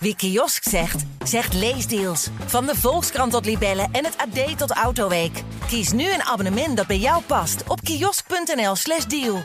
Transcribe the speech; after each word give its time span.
Wie 0.00 0.16
kiosk 0.16 0.68
zegt, 0.68 1.04
zegt 1.24 1.54
leesdeals. 1.54 2.28
Van 2.46 2.66
de 2.66 2.74
Volkskrant 2.74 3.32
tot 3.32 3.44
Libellen 3.44 3.88
en 3.92 4.04
het 4.04 4.16
AD 4.16 4.58
tot 4.58 4.70
Autoweek. 4.70 5.42
Kies 5.66 5.92
nu 5.92 6.12
een 6.12 6.22
abonnement 6.22 6.76
dat 6.76 6.86
bij 6.86 6.98
jou 6.98 7.22
past 7.22 7.62
op 7.68 7.80
kiosk.nl/slash 7.80 9.04
deal. 9.04 9.38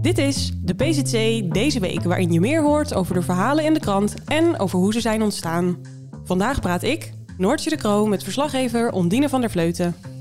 Dit 0.00 0.18
is 0.18 0.52
de 0.62 0.74
PZC 0.74 1.52
deze 1.52 1.80
week, 1.80 2.02
waarin 2.02 2.32
je 2.32 2.40
meer 2.40 2.62
hoort 2.62 2.94
over 2.94 3.14
de 3.14 3.22
verhalen 3.22 3.64
in 3.64 3.74
de 3.74 3.80
krant 3.80 4.14
en 4.24 4.58
over 4.58 4.78
hoe 4.78 4.92
ze 4.92 5.00
zijn 5.00 5.22
ontstaan. 5.22 5.78
Vandaag 6.24 6.60
praat 6.60 6.82
ik, 6.82 7.12
Noortje 7.36 7.70
de 7.70 7.76
Kroo, 7.76 8.06
met 8.06 8.22
verslaggever 8.22 8.90
Ondine 8.90 9.28
van 9.28 9.40
der 9.40 9.50
Vleuten. 9.50 10.15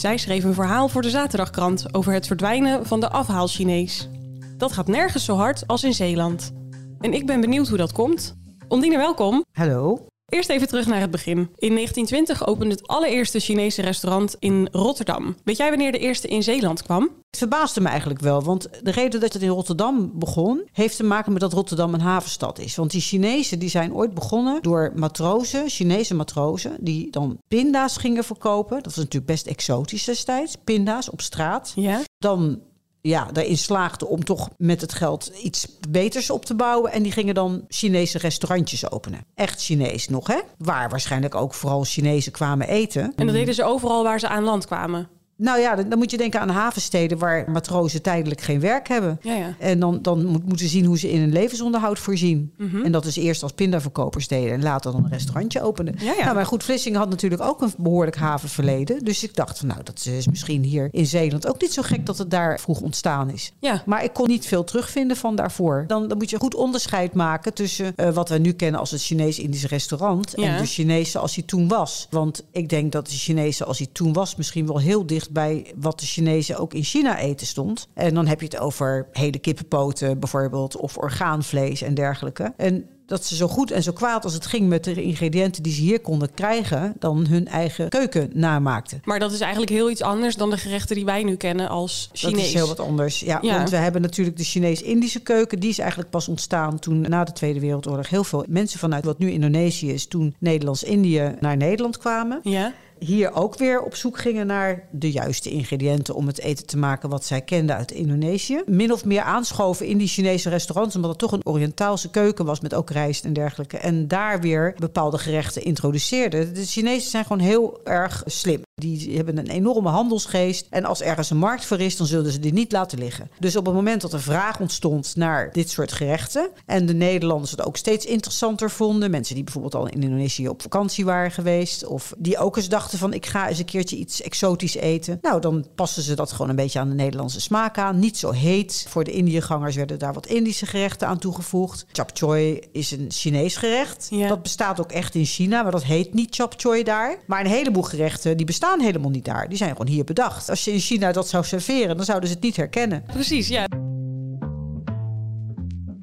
Zij 0.00 0.16
schreef 0.16 0.44
een 0.44 0.54
verhaal 0.54 0.88
voor 0.88 1.02
de 1.02 1.10
Zaterdagkrant 1.10 1.94
over 1.94 2.12
het 2.12 2.26
verdwijnen 2.26 2.86
van 2.86 3.00
de 3.00 3.10
afhaal-Chinees. 3.10 4.08
Dat 4.56 4.72
gaat 4.72 4.86
nergens 4.86 5.24
zo 5.24 5.36
hard 5.36 5.66
als 5.66 5.84
in 5.84 5.94
Zeeland. 5.94 6.52
En 7.00 7.12
ik 7.12 7.26
ben 7.26 7.40
benieuwd 7.40 7.68
hoe 7.68 7.78
dat 7.78 7.92
komt. 7.92 8.36
Ondine, 8.68 8.96
welkom. 8.96 9.44
Hallo. 9.52 10.09
Eerst 10.30 10.48
even 10.48 10.68
terug 10.68 10.86
naar 10.86 11.00
het 11.00 11.10
begin. 11.10 11.36
In 11.38 11.74
1920 11.74 12.46
opende 12.46 12.74
het 12.74 12.86
allereerste 12.86 13.40
Chinese 13.40 13.82
restaurant 13.82 14.36
in 14.38 14.68
Rotterdam. 14.72 15.36
Weet 15.44 15.56
jij 15.56 15.68
wanneer 15.68 15.92
de 15.92 15.98
eerste 15.98 16.28
in 16.28 16.42
Zeeland 16.42 16.82
kwam? 16.82 17.02
Het 17.02 17.38
verbaasde 17.38 17.80
me 17.80 17.88
eigenlijk 17.88 18.20
wel, 18.20 18.42
want 18.42 18.68
de 18.82 18.90
reden 18.90 19.20
dat 19.20 19.32
het 19.32 19.42
in 19.42 19.48
Rotterdam 19.48 20.10
begon... 20.14 20.68
heeft 20.72 20.96
te 20.96 21.04
maken 21.04 21.32
met 21.32 21.40
dat 21.40 21.52
Rotterdam 21.52 21.94
een 21.94 22.00
havenstad 22.00 22.58
is. 22.58 22.76
Want 22.76 22.90
die 22.90 23.00
Chinezen 23.00 23.58
die 23.58 23.68
zijn 23.68 23.94
ooit 23.94 24.14
begonnen 24.14 24.62
door 24.62 24.92
matrozen, 24.94 25.68
Chinese 25.68 26.14
matrozen... 26.14 26.76
die 26.80 27.10
dan 27.10 27.38
pinda's 27.48 27.96
gingen 27.96 28.24
verkopen. 28.24 28.76
Dat 28.76 28.84
was 28.84 29.04
natuurlijk 29.04 29.26
best 29.26 29.46
exotisch 29.46 30.04
destijds, 30.04 30.56
pinda's 30.64 31.10
op 31.10 31.20
straat. 31.20 31.72
Ja. 31.74 32.00
Dan 32.18 32.60
ja, 33.02 33.24
daarin 33.32 33.58
slaagden 33.58 34.08
om 34.08 34.24
toch 34.24 34.48
met 34.56 34.80
het 34.80 34.92
geld 34.92 35.26
iets 35.42 35.66
beters 35.88 36.30
op 36.30 36.44
te 36.44 36.54
bouwen. 36.54 36.92
En 36.92 37.02
die 37.02 37.12
gingen 37.12 37.34
dan 37.34 37.64
Chinese 37.68 38.18
restaurantjes 38.18 38.90
openen. 38.90 39.24
Echt 39.34 39.62
Chinees 39.62 40.08
nog, 40.08 40.26
hè? 40.26 40.40
Waar 40.58 40.88
waarschijnlijk 40.90 41.34
ook 41.34 41.54
vooral 41.54 41.84
Chinezen 41.84 42.32
kwamen 42.32 42.68
eten. 42.68 43.12
En 43.16 43.26
dat 43.26 43.34
deden 43.34 43.54
ze 43.54 43.64
overal 43.64 44.02
waar 44.02 44.20
ze 44.20 44.28
aan 44.28 44.44
land 44.44 44.66
kwamen. 44.66 45.08
Nou 45.40 45.60
ja, 45.60 45.74
dan, 45.74 45.88
dan 45.88 45.98
moet 45.98 46.10
je 46.10 46.16
denken 46.16 46.40
aan 46.40 46.48
havensteden 46.48 47.18
waar 47.18 47.50
matrozen 47.50 48.02
tijdelijk 48.02 48.40
geen 48.40 48.60
werk 48.60 48.88
hebben. 48.88 49.18
Ja, 49.22 49.34
ja. 49.34 49.54
En 49.58 49.80
dan, 49.80 49.98
dan 50.02 50.26
moet, 50.26 50.46
moeten 50.46 50.68
zien 50.68 50.84
hoe 50.84 50.98
ze 50.98 51.10
in 51.10 51.20
hun 51.20 51.32
levensonderhoud 51.32 51.98
voorzien. 51.98 52.52
Mhm. 52.56 52.84
En 52.84 52.92
dat 52.92 53.04
is 53.04 53.16
eerst 53.16 53.42
als 53.42 53.52
pindaverkopers 53.52 54.28
deden 54.28 54.52
en 54.52 54.62
later 54.62 54.92
dan 54.92 55.04
een 55.04 55.10
restaurantje 55.10 55.62
openen. 55.62 55.94
Ja. 55.98 56.14
Nou, 56.18 56.34
maar 56.34 56.46
goed, 56.46 56.64
Vlissingen 56.64 56.98
had 56.98 57.08
natuurlijk 57.08 57.42
ook 57.42 57.62
een 57.62 57.72
behoorlijk 57.76 58.16
havenverleden. 58.16 59.04
Dus 59.04 59.22
ik 59.22 59.34
dacht 59.34 59.58
van 59.58 59.68
nou, 59.68 59.82
dat 59.82 60.06
is 60.06 60.28
misschien 60.28 60.62
hier 60.62 60.88
in 60.90 61.06
Zeeland 61.06 61.48
ook 61.48 61.60
niet 61.60 61.72
zo 61.72 61.82
gek 61.82 62.06
dat 62.06 62.18
het 62.18 62.30
daar 62.30 62.60
vroeg 62.60 62.80
ontstaan 62.80 63.30
is. 63.30 63.52
Ja. 63.60 63.82
Maar 63.86 64.04
ik 64.04 64.12
kon 64.12 64.28
niet 64.28 64.46
veel 64.46 64.64
terugvinden 64.64 65.16
van 65.16 65.36
daarvoor. 65.36 65.84
Dan, 65.86 66.08
dan 66.08 66.18
moet 66.18 66.30
je 66.30 66.38
goed 66.38 66.54
onderscheid 66.54 67.14
maken 67.14 67.54
tussen 67.54 67.96
eh, 67.96 68.10
wat 68.10 68.28
we 68.28 68.38
nu 68.38 68.52
kennen 68.52 68.80
als 68.80 68.90
het 68.90 69.02
Chinees-Indische 69.02 69.66
restaurant 69.66 70.34
en 70.34 70.58
de 70.58 70.66
Chinees 70.66 71.10
zoals 71.10 71.34
hij 71.34 71.44
toen 71.44 71.68
was. 71.68 72.06
Want 72.10 72.44
ik 72.52 72.68
denk 72.68 72.92
dat 72.92 73.06
de 73.06 73.16
Chinees 73.16 73.56
zoals 73.56 73.78
hij 73.78 73.88
toen 73.92 74.12
was 74.12 74.36
misschien 74.36 74.66
wel 74.66 74.78
heel 74.78 75.06
dicht 75.06 75.29
bij 75.30 75.72
wat 75.76 76.00
de 76.00 76.06
Chinezen 76.06 76.58
ook 76.58 76.74
in 76.74 76.82
China 76.82 77.18
eten 77.18 77.46
stond. 77.46 77.88
En 77.94 78.14
dan 78.14 78.26
heb 78.26 78.40
je 78.40 78.46
het 78.46 78.58
over 78.58 79.06
hele 79.12 79.38
kippenpoten 79.38 80.18
bijvoorbeeld 80.18 80.76
of 80.76 80.96
orgaanvlees 80.98 81.82
en 81.82 81.94
dergelijke. 81.94 82.52
En 82.56 82.88
dat 83.06 83.24
ze 83.24 83.36
zo 83.36 83.48
goed 83.48 83.70
en 83.70 83.82
zo 83.82 83.92
kwaad 83.92 84.24
als 84.24 84.34
het 84.34 84.46
ging 84.46 84.68
met 84.68 84.84
de 84.84 85.02
ingrediënten 85.02 85.62
die 85.62 85.72
ze 85.72 85.80
hier 85.80 86.00
konden 86.00 86.34
krijgen, 86.34 86.94
dan 86.98 87.26
hun 87.26 87.46
eigen 87.48 87.88
keuken 87.88 88.30
namaakten. 88.32 89.00
Maar 89.04 89.18
dat 89.18 89.32
is 89.32 89.40
eigenlijk 89.40 89.72
heel 89.72 89.90
iets 89.90 90.02
anders 90.02 90.36
dan 90.36 90.50
de 90.50 90.56
gerechten 90.56 90.96
die 90.96 91.04
wij 91.04 91.22
nu 91.22 91.36
kennen 91.36 91.68
als 91.68 92.10
Chinees. 92.12 92.36
Dat 92.36 92.46
is 92.46 92.54
heel 92.54 92.66
wat 92.66 92.80
anders. 92.80 93.20
Ja, 93.20 93.38
Ja. 93.42 93.56
want 93.56 93.70
we 93.70 93.76
hebben 93.76 94.02
natuurlijk 94.02 94.36
de 94.36 94.44
Chinees-Indische 94.44 95.20
keuken. 95.20 95.60
Die 95.60 95.70
is 95.70 95.78
eigenlijk 95.78 96.10
pas 96.10 96.28
ontstaan 96.28 96.78
toen 96.78 97.00
na 97.00 97.24
de 97.24 97.32
Tweede 97.32 97.60
Wereldoorlog 97.60 98.08
heel 98.08 98.24
veel 98.24 98.44
mensen 98.48 98.78
vanuit 98.78 99.04
wat 99.04 99.18
nu 99.18 99.30
Indonesië 99.30 99.92
is, 99.92 100.06
toen 100.06 100.34
Nederlands-Indië 100.38 101.34
naar 101.40 101.56
Nederland 101.56 101.98
kwamen. 101.98 102.40
Ja. 102.42 102.72
Hier 103.00 103.32
ook 103.32 103.56
weer 103.58 103.82
op 103.82 103.94
zoek 103.94 104.18
gingen 104.18 104.46
naar 104.46 104.86
de 104.90 105.10
juiste 105.10 105.50
ingrediënten 105.50 106.14
om 106.14 106.26
het 106.26 106.40
eten 106.40 106.66
te 106.66 106.76
maken 106.76 107.08
wat 107.08 107.24
zij 107.24 107.40
kenden 107.40 107.76
uit 107.76 107.90
Indonesië. 107.90 108.62
Min 108.66 108.92
of 108.92 109.04
meer 109.04 109.22
aanschoven 109.22 109.86
in 109.86 109.98
die 109.98 110.08
Chinese 110.08 110.48
restaurants, 110.48 110.96
omdat 110.96 111.10
het 111.10 111.18
toch 111.18 111.32
een 111.32 111.46
Oriëntaalse 111.46 112.10
keuken 112.10 112.44
was 112.44 112.60
met 112.60 112.74
ook 112.74 112.90
rijst 112.90 113.24
en 113.24 113.32
dergelijke. 113.32 113.78
En 113.78 114.08
daar 114.08 114.40
weer 114.40 114.74
bepaalde 114.78 115.18
gerechten 115.18 115.62
introduceerden. 115.62 116.54
De 116.54 116.64
Chinezen 116.64 117.10
zijn 117.10 117.24
gewoon 117.24 117.42
heel 117.46 117.80
erg 117.84 118.22
slim. 118.26 118.62
Die 118.80 119.16
hebben 119.16 119.38
een 119.38 119.48
enorme 119.48 119.88
handelsgeest. 119.88 120.66
En 120.70 120.84
als 120.84 121.02
ergens 121.02 121.30
een 121.30 121.36
markt 121.36 121.64
voor 121.64 121.80
is, 121.80 121.96
dan 121.96 122.06
zullen 122.06 122.32
ze 122.32 122.38
die 122.38 122.52
niet 122.52 122.72
laten 122.72 122.98
liggen. 122.98 123.30
Dus 123.38 123.56
op 123.56 123.66
het 123.66 123.74
moment 123.74 124.00
dat 124.00 124.12
er 124.12 124.20
vraag 124.20 124.60
ontstond 124.60 125.16
naar 125.16 125.52
dit 125.52 125.70
soort 125.70 125.92
gerechten. 125.92 126.50
en 126.66 126.86
de 126.86 126.94
Nederlanders 126.94 127.50
het 127.50 127.64
ook 127.64 127.76
steeds 127.76 128.06
interessanter 128.06 128.70
vonden. 128.70 129.10
mensen 129.10 129.34
die 129.34 129.44
bijvoorbeeld 129.44 129.74
al 129.74 129.86
in 129.86 130.02
Indonesië 130.02 130.48
op 130.48 130.62
vakantie 130.62 131.04
waren 131.04 131.30
geweest. 131.30 131.86
of 131.86 132.14
die 132.18 132.38
ook 132.38 132.56
eens 132.56 132.68
dachten 132.68 132.98
van 132.98 133.12
ik 133.12 133.26
ga 133.26 133.48
eens 133.48 133.58
een 133.58 133.64
keertje 133.64 133.96
iets 133.96 134.22
exotisch 134.22 134.74
eten. 134.74 135.18
Nou, 135.22 135.40
dan 135.40 135.66
passen 135.74 136.02
ze 136.02 136.14
dat 136.14 136.32
gewoon 136.32 136.48
een 136.48 136.56
beetje 136.56 136.78
aan 136.78 136.88
de 136.88 136.94
Nederlandse 136.94 137.40
smaak 137.40 137.78
aan. 137.78 137.98
Niet 137.98 138.18
zo 138.18 138.30
heet. 138.30 138.84
Voor 138.88 139.04
de 139.04 139.10
Indiëgangers 139.10 139.76
werden 139.76 139.98
daar 139.98 140.12
wat 140.12 140.26
Indische 140.26 140.66
gerechten 140.66 141.08
aan 141.08 141.18
toegevoegd. 141.18 141.86
Chap 141.92 142.10
choy 142.14 142.62
is 142.72 142.90
een 142.90 143.06
Chinees 143.08 143.56
gerecht. 143.56 144.06
Ja. 144.10 144.28
Dat 144.28 144.42
bestaat 144.42 144.80
ook 144.80 144.92
echt 144.92 145.14
in 145.14 145.24
China, 145.24 145.62
maar 145.62 145.72
dat 145.72 145.84
heet 145.84 146.14
niet 146.14 146.34
chap 146.34 146.54
choy 146.56 146.82
daar. 146.82 147.18
Maar 147.26 147.40
een 147.40 147.50
heleboel 147.50 147.82
gerechten 147.82 148.36
die 148.36 148.46
bestaan 148.46 148.69
helemaal 148.78 149.10
niet 149.10 149.24
daar. 149.24 149.48
Die 149.48 149.58
zijn 149.58 149.70
gewoon 149.70 149.86
hier 149.86 150.04
bedacht. 150.04 150.50
Als 150.50 150.64
je 150.64 150.72
in 150.72 150.78
China 150.78 151.12
dat 151.12 151.28
zou 151.28 151.44
serveren, 151.44 151.96
dan 151.96 152.04
zouden 152.04 152.28
ze 152.28 152.34
het 152.34 152.44
niet 152.44 152.56
herkennen. 152.56 153.04
Precies, 153.12 153.48
ja. 153.48 153.89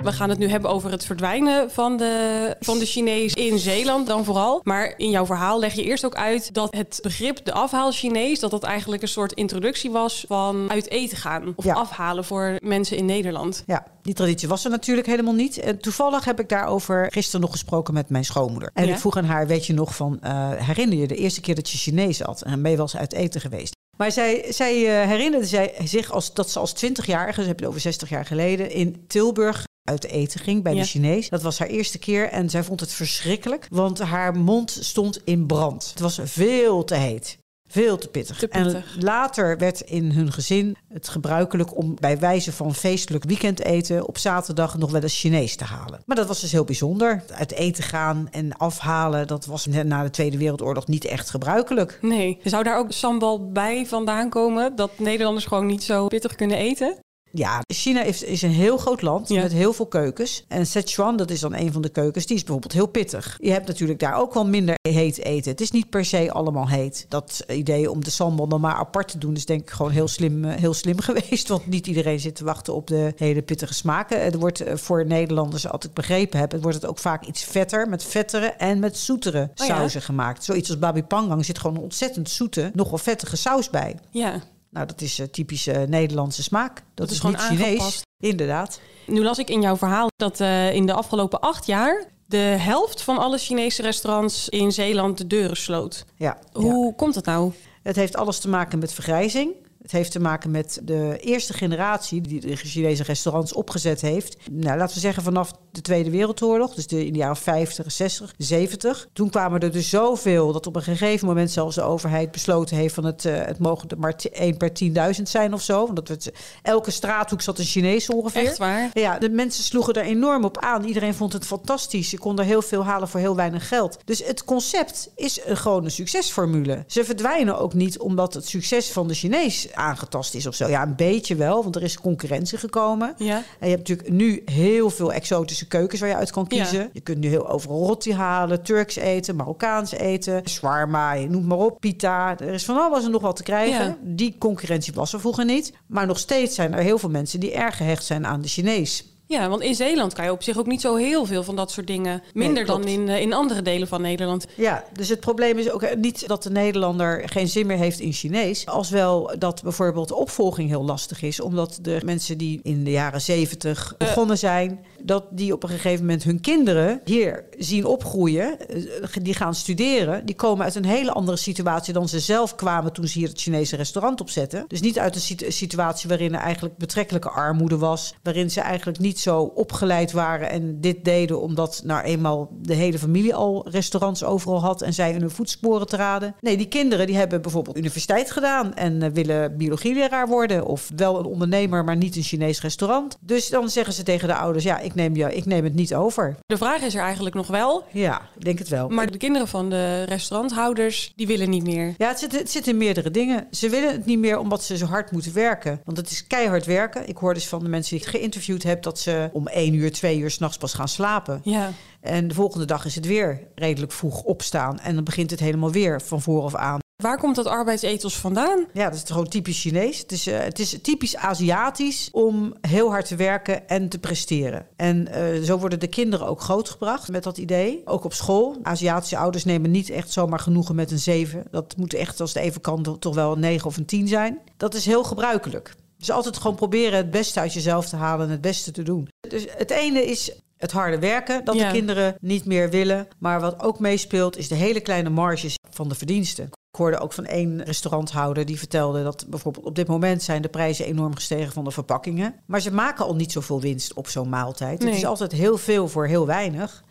We 0.03 0.11
gaan 0.11 0.29
het 0.29 0.37
nu 0.39 0.47
hebben 0.49 0.69
over 0.71 0.91
het 0.91 1.05
verdwijnen 1.05 1.71
van 1.71 1.97
de, 1.97 2.55
van 2.59 2.79
de 2.79 2.85
Chinees 2.85 3.33
in 3.33 3.59
Zeeland 3.59 4.07
dan 4.07 4.25
vooral. 4.25 4.59
Maar 4.63 4.93
in 4.97 5.09
jouw 5.09 5.25
verhaal 5.25 5.59
leg 5.59 5.73
je 5.73 5.83
eerst 5.83 6.05
ook 6.05 6.15
uit 6.15 6.53
dat 6.53 6.75
het 6.75 6.99
begrip 7.01 7.45
de 7.45 7.53
afhaal 7.53 7.91
Chinees... 7.91 8.39
dat 8.39 8.51
dat 8.51 8.63
eigenlijk 8.63 9.01
een 9.01 9.07
soort 9.07 9.31
introductie 9.33 9.91
was 9.91 10.25
van 10.27 10.69
uit 10.71 10.89
eten 10.89 11.17
gaan. 11.17 11.53
Of 11.55 11.65
Ja. 11.65 11.73
afhalen 11.73 12.25
voor 12.25 12.55
mensen 12.63 12.97
in 12.97 13.05
Nederland. 13.05 13.63
Ja, 13.65 13.85
die 14.01 14.13
traditie 14.13 14.47
was 14.47 14.63
er 14.65 14.71
natuurlijk 14.71 15.07
helemaal 15.07 15.33
niet. 15.33 15.57
En 15.59 15.79
toevallig 15.79 16.25
heb 16.25 16.39
ik 16.39 16.49
daarover 16.49 17.07
gisteren 17.11 17.41
nog 17.41 17.51
gesproken 17.51 17.93
met 17.93 18.09
mijn 18.09 18.25
schoonmoeder. 18.25 18.69
En 18.73 18.85
Ja? 18.85 18.93
ik 18.93 18.99
vroeg 18.99 19.17
aan 19.17 19.25
haar, 19.25 19.47
weet 19.47 19.65
je 19.65 19.73
nog 19.73 19.95
van, 19.95 20.21
eh, 20.21 20.51
herinner 20.51 20.97
je 20.97 21.07
de 21.07 21.15
eerste 21.15 21.41
keer 21.41 21.55
dat 21.55 21.69
je 21.69 21.77
Chinees 21.77 22.19
had? 22.19 22.41
En 22.41 22.61
wel 22.61 22.79
eens 22.79 22.97
uit 22.97 23.13
eten 23.13 23.41
geweest? 23.41 23.75
Maar 23.97 24.11
zij, 24.11 24.45
zij 24.49 25.01
eh, 25.01 25.07
herinnerde 25.07 25.45
zij 25.45 25.73
zich 25.83 26.11
als, 26.11 26.33
dat 26.33 26.49
ze 26.49 26.59
als 26.59 26.73
20-jarige, 26.85 27.39
dus 27.39 27.47
heb 27.47 27.59
je 27.59 27.65
het 27.65 27.67
over 27.73 27.81
60 27.81 28.09
jaar 28.09 28.25
geleden, 28.25 28.71
in 28.71 29.03
Tilburg 29.07 29.65
uit 29.87 30.05
eten 30.05 30.39
ging 30.39 30.63
bij 30.63 30.73
Ja. 30.73 30.81
de 30.81 30.87
Chinees. 30.87 31.29
Dat 31.29 31.41
was 31.41 31.59
haar 31.59 31.67
eerste 31.67 31.97
keer 31.99 32.29
en 32.29 32.49
zij 32.49 32.63
vond 32.63 32.79
het 32.79 32.93
verschrikkelijk, 32.93 33.67
want 33.69 33.99
haar 33.99 34.35
mond 34.37 34.77
stond 34.81 35.21
in 35.23 35.45
brand. 35.45 35.89
Het 35.89 35.99
was 35.99 36.19
veel 36.23 36.83
te 36.83 36.95
heet. 36.95 37.37
Veel 37.69 37.97
te 37.97 38.07
pittig. 38.07 38.37
Te 38.37 38.47
pittig. 38.47 38.73
En 38.95 39.03
later 39.03 39.57
werd 39.57 39.81
in 39.81 40.11
hun 40.11 40.31
gezin 40.31 40.75
het 40.93 41.07
gebruikelijk 41.07 41.77
om 41.77 41.95
bij 41.99 42.19
wijze 42.19 42.51
van 42.51 42.75
feestelijk 42.75 43.23
weekendeten 43.23 44.07
op 44.07 44.17
zaterdag 44.17 44.77
nog 44.77 44.91
wel 44.91 45.01
eens 45.01 45.19
Chinees 45.19 45.55
te 45.55 45.63
halen. 45.63 46.01
Maar 46.05 46.15
dat 46.15 46.27
was 46.27 46.39
dus 46.41 46.51
heel 46.51 46.63
bijzonder. 46.63 47.23
Uit 47.31 47.51
eten 47.51 47.83
gaan 47.83 48.27
en 48.31 48.57
afhalen, 48.57 49.27
dat 49.27 49.45
was 49.45 49.65
na 49.65 50.03
de 50.03 50.09
Tweede 50.09 50.37
Wereldoorlog 50.37 50.87
niet 50.87 51.05
echt 51.05 51.29
gebruikelijk. 51.29 51.99
Nee. 52.01 52.39
Zou 52.43 52.63
daar 52.63 52.77
ook 52.77 52.91
sambal 52.91 53.51
bij 53.51 53.85
vandaan 53.85 54.29
komen? 54.29 54.75
Dat 54.75 54.99
Nederlanders 54.99 55.45
gewoon 55.45 55.65
niet 55.65 55.83
zo 55.83 56.07
pittig 56.07 56.35
kunnen 56.35 56.57
eten? 56.57 56.97
Ja, 57.37 57.61
China 57.73 58.01
is, 58.03 58.23
is 58.23 58.41
een 58.41 58.51
heel 58.51 58.77
groot 58.77 59.01
land 59.01 59.29
Ja. 59.29 59.41
met 59.41 59.51
heel 59.51 59.73
veel 59.73 59.85
keukens. 59.85 60.45
En 60.47 60.67
Sichuan, 60.67 61.17
dat 61.17 61.31
is 61.31 61.39
dan 61.39 61.55
een 61.55 61.71
van 61.71 61.81
de 61.81 61.89
keukens, 61.89 62.25
die 62.25 62.35
is 62.35 62.41
bijvoorbeeld 62.43 62.73
heel 62.73 62.87
pittig. 62.87 63.37
Je 63.41 63.51
hebt 63.51 63.67
natuurlijk 63.67 63.99
daar 63.99 64.15
ook 64.15 64.33
wel 64.33 64.45
minder 64.47 64.75
heet 64.81 65.23
eten. 65.23 65.51
Het 65.51 65.61
is 65.61 65.71
niet 65.71 65.89
per 65.89 66.05
se 66.05 66.31
allemaal 66.31 66.69
heet. 66.69 67.05
Dat 67.09 67.43
idee 67.47 67.91
om 67.91 68.03
de 68.03 68.09
sambal 68.09 68.47
dan 68.47 68.61
maar 68.61 68.73
apart 68.75 69.07
te 69.07 69.17
doen 69.17 69.35
is 69.35 69.45
denk 69.45 69.61
ik 69.61 69.69
gewoon 69.69 69.91
heel 69.91 70.07
slim, 70.07 70.45
eh, 70.45 70.55
heel 70.59 70.73
slim 70.73 70.99
geweest. 71.09 71.47
Want 71.47 71.67
niet 71.67 71.87
iedereen 71.87 72.19
zit 72.19 72.35
te 72.35 72.43
wachten 72.43 72.73
op 72.73 72.87
de 72.87 73.13
hele 73.15 73.41
pittige 73.41 73.73
smaken. 73.73 74.23
Het 74.23 74.35
wordt 74.35 74.61
eh, 74.61 74.75
voor 74.75 75.05
Nederlanders, 75.05 75.67
als 75.69 75.85
ik 75.85 75.93
begrepen 75.93 76.39
heb, 76.39 76.51
het 76.51 76.61
wordt 76.61 76.77
het 76.81 76.85
ook 76.85 76.99
vaak 76.99 77.25
iets 77.25 77.43
vetter, 77.43 77.89
met 77.89 78.03
vettere 78.03 78.45
en 78.47 78.79
met 78.79 78.97
zoetere 78.97 79.41
Oh 79.55 79.65
ja? 79.67 79.75
sauzen 79.75 80.01
gemaakt. 80.01 80.43
Zoiets 80.43 80.69
als 80.69 80.79
babi 80.79 81.03
pangang 81.03 81.45
zit 81.45 81.59
gewoon 81.59 81.75
een 81.75 81.81
ontzettend 81.83 82.29
zoete, 82.29 82.71
nogal 82.73 82.97
vettige 82.97 83.35
saus 83.37 83.69
bij. 83.69 83.95
Ja. 84.11 84.41
Nou, 84.69 84.87
dat 84.87 85.01
is 85.01 85.19
eh, 85.19 85.27
typische 85.27 85.71
eh, 85.71 85.87
Nederlandse 85.87 86.43
smaak. 86.43 86.75
Dat, 86.75 86.85
Dat 86.93 87.07
is 87.07 87.13
is, 87.13 87.19
gewoon 87.19 87.35
niet 87.35 87.45
Chinees. 87.45 87.65
aangepast. 87.67 88.01
Inderdaad. 88.19 88.79
Nu 89.05 89.23
las 89.23 89.37
ik 89.37 89.49
in 89.49 89.61
jouw 89.61 89.77
verhaal 89.77 90.07
dat 90.15 90.39
eh, 90.39 90.73
in 90.73 90.85
de 90.85 90.93
afgelopen 90.93 91.39
acht 91.39 91.65
jaar 91.65 92.05
de 92.25 92.37
helft 92.37 93.01
van 93.01 93.17
alle 93.17 93.37
Chinese 93.37 93.81
restaurants 93.81 94.49
in 94.49 94.71
Zeeland 94.71 95.17
de 95.17 95.27
deuren 95.27 95.57
sloot. 95.57 96.05
Ja. 96.15 96.37
Hoe 96.51 96.95
komt 96.95 97.13
dat 97.13 97.25
nou? 97.25 97.51
Het 97.83 97.95
heeft 97.95 98.15
alles 98.15 98.39
te 98.39 98.49
maken 98.49 98.79
met 98.79 98.93
vergrijzing. 98.93 99.53
Het 99.87 99.95
heeft 99.95 100.11
te 100.11 100.19
maken 100.19 100.51
met 100.51 100.79
de 100.83 101.17
eerste 101.19 101.53
generatie 101.53 102.21
die 102.21 102.39
de 102.41 102.55
Chinese 102.55 103.03
restaurants 103.03 103.53
opgezet 103.53 104.01
heeft. 104.01 104.37
Nou, 104.51 104.77
laten 104.77 104.95
we 104.95 105.01
zeggen 105.01 105.23
vanaf 105.23 105.51
de 105.71 105.81
Tweede 105.81 106.09
Wereldoorlog, 106.09 106.73
dus 106.73 106.87
de, 106.87 107.05
in 107.05 107.13
de 107.13 107.19
jaren 107.19 107.35
50, 107.35 107.91
60, 107.91 108.33
70. 108.37 109.07
Toen 109.13 109.29
kwamen 109.29 109.59
er 109.59 109.71
dus 109.71 109.89
zoveel 109.89 110.51
dat 110.51 110.67
op 110.67 110.75
een 110.75 110.81
gegeven 110.81 111.27
moment 111.27 111.51
zelfs 111.51 111.75
de 111.75 111.81
overheid 111.81 112.31
besloten 112.31 112.77
heeft 112.77 112.93
van 112.93 113.05
het, 113.05 113.25
uh, 113.25 113.37
het 113.45 113.59
mogen 113.59 113.89
er 113.89 113.99
maar 113.99 114.15
1 114.31 114.57
per 114.57 114.71
10.000 115.15 115.21
zijn 115.23 115.53
of 115.53 115.61
zo. 115.61 115.83
Want 115.83 115.95
dat 115.95 116.07
het, 116.07 116.31
elke 116.61 116.91
straathoek 116.91 117.41
zat 117.41 117.59
een 117.59 117.65
Chinees 117.65 118.09
ongeveer. 118.09 118.45
Echt 118.45 118.57
waar? 118.57 118.89
Ja, 118.93 119.19
de 119.19 119.29
mensen 119.29 119.63
sloegen 119.63 119.93
er 119.93 120.03
enorm 120.03 120.43
op 120.43 120.57
aan. 120.57 120.83
Iedereen 120.83 121.13
vond 121.13 121.33
het 121.33 121.45
fantastisch. 121.45 122.11
Je 122.11 122.19
kon 122.19 122.39
er 122.39 122.45
heel 122.45 122.61
veel 122.61 122.85
halen 122.85 123.07
voor 123.07 123.19
heel 123.19 123.35
weinig 123.35 123.67
geld. 123.67 123.97
Dus 124.05 124.23
het 124.23 124.43
concept 124.43 125.11
is 125.15 125.39
een, 125.45 125.57
gewoon 125.57 125.83
een 125.83 125.91
succesformule. 125.91 126.83
Ze 126.87 127.05
verdwijnen 127.05 127.59
ook 127.59 127.73
niet 127.73 127.99
omdat 127.99 128.33
het 128.33 128.47
succes 128.47 128.91
van 128.91 129.07
de 129.07 129.13
Chinees 129.13 129.75
aangetast 129.77 130.33
is 130.33 130.47
of 130.47 130.55
zo. 130.55 130.67
Ja, 130.67 130.81
een 130.81 130.95
beetje 130.95 131.35
wel, 131.35 131.63
want 131.63 131.75
er 131.75 131.83
is 131.83 131.99
concurrentie 131.99 132.57
gekomen. 132.57 133.13
Ja. 133.17 133.35
En 133.35 133.69
je 133.69 133.75
hebt 133.75 133.87
natuurlijk 133.87 134.09
nu 134.09 134.41
heel 134.45 134.89
veel 134.89 135.13
exotische 135.13 135.67
keukens 135.67 135.99
waar 136.01 136.09
je 136.09 136.15
uit 136.15 136.31
kan 136.31 136.47
kiezen. 136.47 136.79
Ja. 136.79 136.89
Je 136.93 137.01
kunt 137.01 137.17
nu 137.17 137.27
heel 137.27 137.49
overal 137.49 137.85
rotti 137.85 138.13
halen, 138.13 138.63
Turks 138.63 138.95
eten, 138.95 139.35
Marokkaans 139.35 139.91
eten, 139.91 140.49
shawarma, 140.49 141.13
je 141.13 141.29
noemt 141.29 141.45
maar 141.45 141.57
op, 141.57 141.79
pita. 141.79 142.39
Er 142.39 142.53
is 142.53 142.65
van 142.65 142.77
alles 142.77 143.05
en 143.05 143.11
nog 143.11 143.21
wat 143.21 143.35
te 143.35 143.43
krijgen. 143.43 143.85
Ja. 143.85 143.97
Die 144.01 144.35
concurrentie 144.37 144.93
was 144.93 145.13
er 145.13 145.19
vroeger 145.19 145.45
niet. 145.45 145.73
Maar 145.87 146.05
nog 146.05 146.19
steeds 146.19 146.55
zijn 146.55 146.73
er 146.73 146.83
heel 146.83 146.97
veel 146.97 147.09
mensen 147.09 147.39
die 147.39 147.51
erg 147.51 147.77
gehecht 147.77 148.05
zijn 148.05 148.25
aan 148.25 148.41
de 148.41 148.47
Chinees. 148.47 149.16
Ja, 149.29 149.49
want 149.49 149.61
in 149.61 149.75
Zeeland 149.75 150.13
kan 150.13 150.25
je 150.25 150.31
op 150.31 150.43
zich 150.43 150.57
ook 150.57 150.65
niet 150.67 150.81
zo 150.81 150.95
heel 150.95 151.25
veel 151.25 151.43
van 151.43 151.55
dat 151.55 151.71
soort 151.71 151.87
dingen. 151.87 152.23
Minder 152.33 152.65
dan 152.65 152.83
in, 152.87 153.09
eh, 153.09 153.21
in 153.21 153.33
andere 153.33 153.61
delen 153.61 153.87
van 153.87 154.01
Nederland. 154.01 154.45
Ja, 154.55 154.83
dus 154.93 155.09
het 155.09 155.19
probleem 155.19 155.57
is 155.57 155.71
ook 155.71 155.81
eh, 155.81 155.95
niet 155.97 156.27
dat 156.27 156.43
de 156.43 156.49
Nederlander 156.49 157.29
geen 157.29 157.47
zin 157.47 157.65
meer 157.67 157.77
heeft 157.77 157.99
in 157.99 158.13
Chinees. 158.13 158.65
Als 158.65 158.89
wel 158.89 159.31
dat 159.39 159.63
bijvoorbeeld 159.63 160.07
de 160.07 160.15
opvolging 160.15 160.69
heel 160.69 160.83
lastig 160.83 161.21
is. 161.21 161.39
Omdat 161.39 161.79
de 161.81 162.01
mensen 162.05 162.37
die 162.37 162.59
in 162.63 162.83
de 162.83 162.91
jaren 162.91 163.21
zeventig 163.21 163.95
begonnen 163.97 164.37
zijn... 164.37 164.85
dat 165.01 165.23
die 165.31 165.53
op 165.53 165.63
een 165.63 165.69
gegeven 165.69 166.05
moment 166.05 166.23
hun 166.23 166.41
kinderen 166.41 167.01
hier 167.05 167.43
zien 167.57 167.85
opgroeien. 167.85 168.59
eh, 168.69 169.07
Die 169.21 169.33
gaan 169.33 169.55
studeren. 169.55 170.25
Die 170.25 170.35
komen 170.35 170.65
uit 170.65 170.75
een 170.75 170.85
hele 170.85 171.11
andere 171.11 171.37
situatie 171.37 171.93
dan 171.93 172.07
ze 172.09 172.19
zelf 172.19 172.55
kwamen... 172.55 172.93
toen 172.93 173.07
ze 173.07 173.19
hier 173.19 173.27
het 173.27 173.41
Chinese 173.41 173.75
restaurant 173.75 174.21
opzetten. 174.21 174.65
Dus 174.67 174.81
niet 174.81 174.99
uit 174.99 175.15
een 175.15 175.21
situ- 175.21 175.51
situatie 175.51 176.09
waarin 176.09 176.33
er 176.33 176.39
eigenlijk 176.41 176.77
betrekkelijke 176.77 177.29
armoede 177.29 177.77
was. 177.77 178.13
Waarin 178.23 178.51
ze 178.51 178.61
eigenlijk 178.61 178.99
niet 178.99 179.16
zo 179.19 179.41
opgeleid 179.41 180.11
waren 180.11 180.49
en 180.49 180.81
dit 180.81 181.05
deden... 181.05 181.41
omdat 181.41 181.81
nou 181.83 182.03
eenmaal 182.03 182.49
de 182.61 182.73
hele 182.73 182.99
familie 182.99 183.35
al 183.35 183.69
restaurants 183.69 184.23
overal 184.23 184.61
had... 184.61 184.81
en 184.81 184.93
zij 184.93 185.13
in 185.13 185.21
hun 185.21 185.31
voetsporen 185.31 185.87
traden. 185.87 186.35
Nee, 186.39 186.57
die 186.57 186.67
kinderen 186.67 187.07
die 187.07 187.15
hebben 187.15 187.41
bijvoorbeeld 187.41 187.77
universiteit 187.77 188.31
gedaan... 188.31 188.73
en 188.73 189.01
eh, 189.01 189.09
willen 189.09 189.57
biologieleraar 189.57 190.27
worden. 190.27 190.65
Of 190.65 190.91
wel 190.95 191.19
een 191.19 191.25
ondernemer, 191.25 191.83
maar 191.83 191.97
niet 191.97 192.15
een 192.15 192.23
Chinees 192.23 192.61
restaurant. 192.61 193.17
Dus 193.21 193.49
dan 193.49 193.69
zeggen 193.69 193.93
ze 193.93 194.03
tegen 194.03 194.27
de 194.27 194.35
ouders... 194.35 194.63
ja, 194.63 194.79
ik 194.79 194.95
neem, 194.95 195.15
je, 195.15 195.35
ik 195.35 195.45
neem 195.45 195.63
het 195.63 195.75
niet 195.75 195.95
over. 195.95 196.35
De 196.45 196.57
vraag 196.57 196.81
is 196.81 196.95
er 196.95 197.01
eigenlijk 197.01 197.35
nog 197.35 197.47
wel. 197.47 197.83
Ja, 197.91 198.21
ik 198.37 198.45
denk 198.45 198.59
het 198.59 198.69
wel. 198.69 198.89
Maar 198.89 199.11
de 199.11 199.17
kinderen 199.17 199.47
van 199.47 199.69
de 199.69 200.03
restauranthouders, 200.03 201.13
die 201.15 201.27
willen 201.27 201.49
niet 201.49 201.63
meer. 201.63 201.93
Ja, 201.97 202.07
het 202.07 202.19
zit, 202.19 202.39
het 202.39 202.51
zit 202.51 202.67
in 202.67 202.77
meerdere 202.77 203.11
dingen. 203.11 203.47
Ze 203.51 203.69
willen 203.69 203.91
het 203.91 204.05
niet 204.05 204.19
meer 204.19 204.37
omdat 204.37 204.63
ze 204.63 204.77
zo 204.77 204.85
hard 204.85 205.11
moeten 205.11 205.33
werken. 205.33 205.81
Want 205.83 205.97
het 205.97 206.09
is 206.09 206.27
keihard 206.27 206.65
werken. 206.65 207.07
Ik 207.07 207.17
hoor 207.17 207.33
dus 207.33 207.47
van 207.47 207.63
de 207.63 207.69
mensen 207.69 207.97
die 207.97 208.05
ik 208.05 208.11
geïnterviewd 208.11 208.63
heb... 208.63 208.83
dat 208.83 208.99
ze 208.99 209.06
om 209.31 209.47
één 209.47 209.73
uur, 209.73 209.91
twee 209.91 210.19
uur 210.19 210.31
s'nachts 210.31 210.57
pas 210.57 210.73
gaan 210.73 210.87
slapen. 210.87 211.41
Ja. 211.43 211.71
En 212.01 212.27
de 212.27 212.33
volgende 212.33 212.65
dag 212.65 212.85
is 212.85 212.95
het 212.95 213.05
weer 213.05 213.47
redelijk 213.55 213.91
vroeg 213.91 214.21
opstaan. 214.21 214.79
En 214.79 214.95
dan 214.95 215.03
begint 215.03 215.31
het 215.31 215.39
helemaal 215.39 215.71
weer 215.71 216.01
van 216.01 216.21
vooraf 216.21 216.55
aan. 216.55 216.79
Waar 217.03 217.17
komt 217.17 217.35
dat 217.35 217.45
arbeidsethos 217.45 218.17
vandaan? 218.17 218.65
Ja, 218.73 218.89
dat 218.89 218.93
is 218.93 219.03
gewoon 219.05 219.27
typisch 219.27 219.61
Chinees. 219.61 219.99
Het 219.99 220.11
is, 220.11 220.27
eh, 220.27 220.39
het 220.39 220.59
is 220.59 220.77
typisch 220.81 221.15
Aziatisch 221.15 222.09
om 222.11 222.53
heel 222.61 222.89
hard 222.89 223.07
te 223.07 223.15
werken 223.15 223.67
en 223.67 223.89
te 223.89 223.99
presteren. 223.99 224.65
En 224.75 225.07
eh, 225.07 225.43
zo 225.43 225.57
worden 225.57 225.79
de 225.79 225.87
kinderen 225.87 226.27
ook 226.27 226.41
grootgebracht 226.41 227.11
met 227.11 227.23
dat 227.23 227.37
idee. 227.37 227.81
Ook 227.85 228.03
op 228.03 228.13
school. 228.13 228.57
Aziatische 228.63 229.17
ouders 229.17 229.45
nemen 229.45 229.71
niet 229.71 229.89
echt 229.89 230.11
zomaar 230.11 230.39
genoegen 230.39 230.75
met 230.75 230.91
een 230.91 230.99
7. 230.99 231.43
Dat 231.51 231.77
moet 231.77 231.93
echt, 231.93 232.21
als 232.21 232.33
het 232.33 232.43
even 232.43 232.61
kan, 232.61 232.97
toch 232.99 233.15
wel 233.15 233.31
een 233.31 233.39
9 233.39 233.67
of 233.67 233.77
een 233.77 233.85
10 233.85 234.07
zijn. 234.07 234.39
Dat 234.57 234.73
is 234.73 234.85
heel 234.85 235.03
gebruikelijk. 235.03 235.75
Dus 235.97 236.11
altijd 236.11 236.37
gewoon 236.37 236.55
proberen 236.55 236.97
het 236.97 237.11
beste 237.11 237.39
uit 237.39 237.53
jezelf 237.53 237.89
te 237.89 237.95
halen 237.95 238.25
en 238.25 238.31
het 238.31 238.41
beste 238.41 238.71
te 238.71 238.83
doen. 238.83 239.07
Dus 239.29 239.45
het 239.57 239.71
ene 239.71 240.05
is 240.05 240.31
het 240.57 240.71
harde 240.71 240.99
werken, 240.99 241.45
dat 241.45 241.55
Ja. 241.55 241.65
de 241.65 241.71
kinderen 241.73 242.15
niet 242.19 242.45
meer 242.45 242.69
willen. 242.69 243.07
Maar 243.19 243.39
wat 243.39 243.61
ook 243.61 243.79
meespeelt, 243.79 244.37
is 244.37 244.47
de 244.47 244.55
hele 244.55 244.79
kleine 244.79 245.09
marges 245.09 245.55
van 245.69 245.89
de 245.89 245.95
verdiensten. 245.95 246.45
Ik 246.45 246.83
hoorde 246.83 246.99
ook 246.99 247.13
van 247.13 247.25
één 247.25 247.63
restauranthouder 247.63 248.45
die 248.45 248.57
vertelde 248.57 249.03
dat 249.03 249.25
bijvoorbeeld 249.29 249.65
op 249.65 249.75
dit 249.75 249.87
moment 249.87 250.23
zijn 250.23 250.41
de 250.41 250.47
prijzen 250.47 250.85
enorm 250.85 251.15
gestegen 251.15 251.53
van 251.53 251.63
de 251.63 251.71
verpakkingen. 251.71 252.35
Maar 252.45 252.61
ze 252.61 252.73
maken 252.73 253.05
al 253.05 253.15
niet 253.15 253.31
zoveel 253.31 253.61
winst 253.61 253.93
op 253.93 254.07
zo'n 254.07 254.29
maaltijd. 254.29 254.79
Nee. 254.79 254.89
Het 254.89 254.97
is 254.97 255.05
altijd 255.05 255.31
heel 255.31 255.57
veel 255.57 255.87
voor 255.87 256.07
heel 256.07 256.25
weinig. 256.25 256.83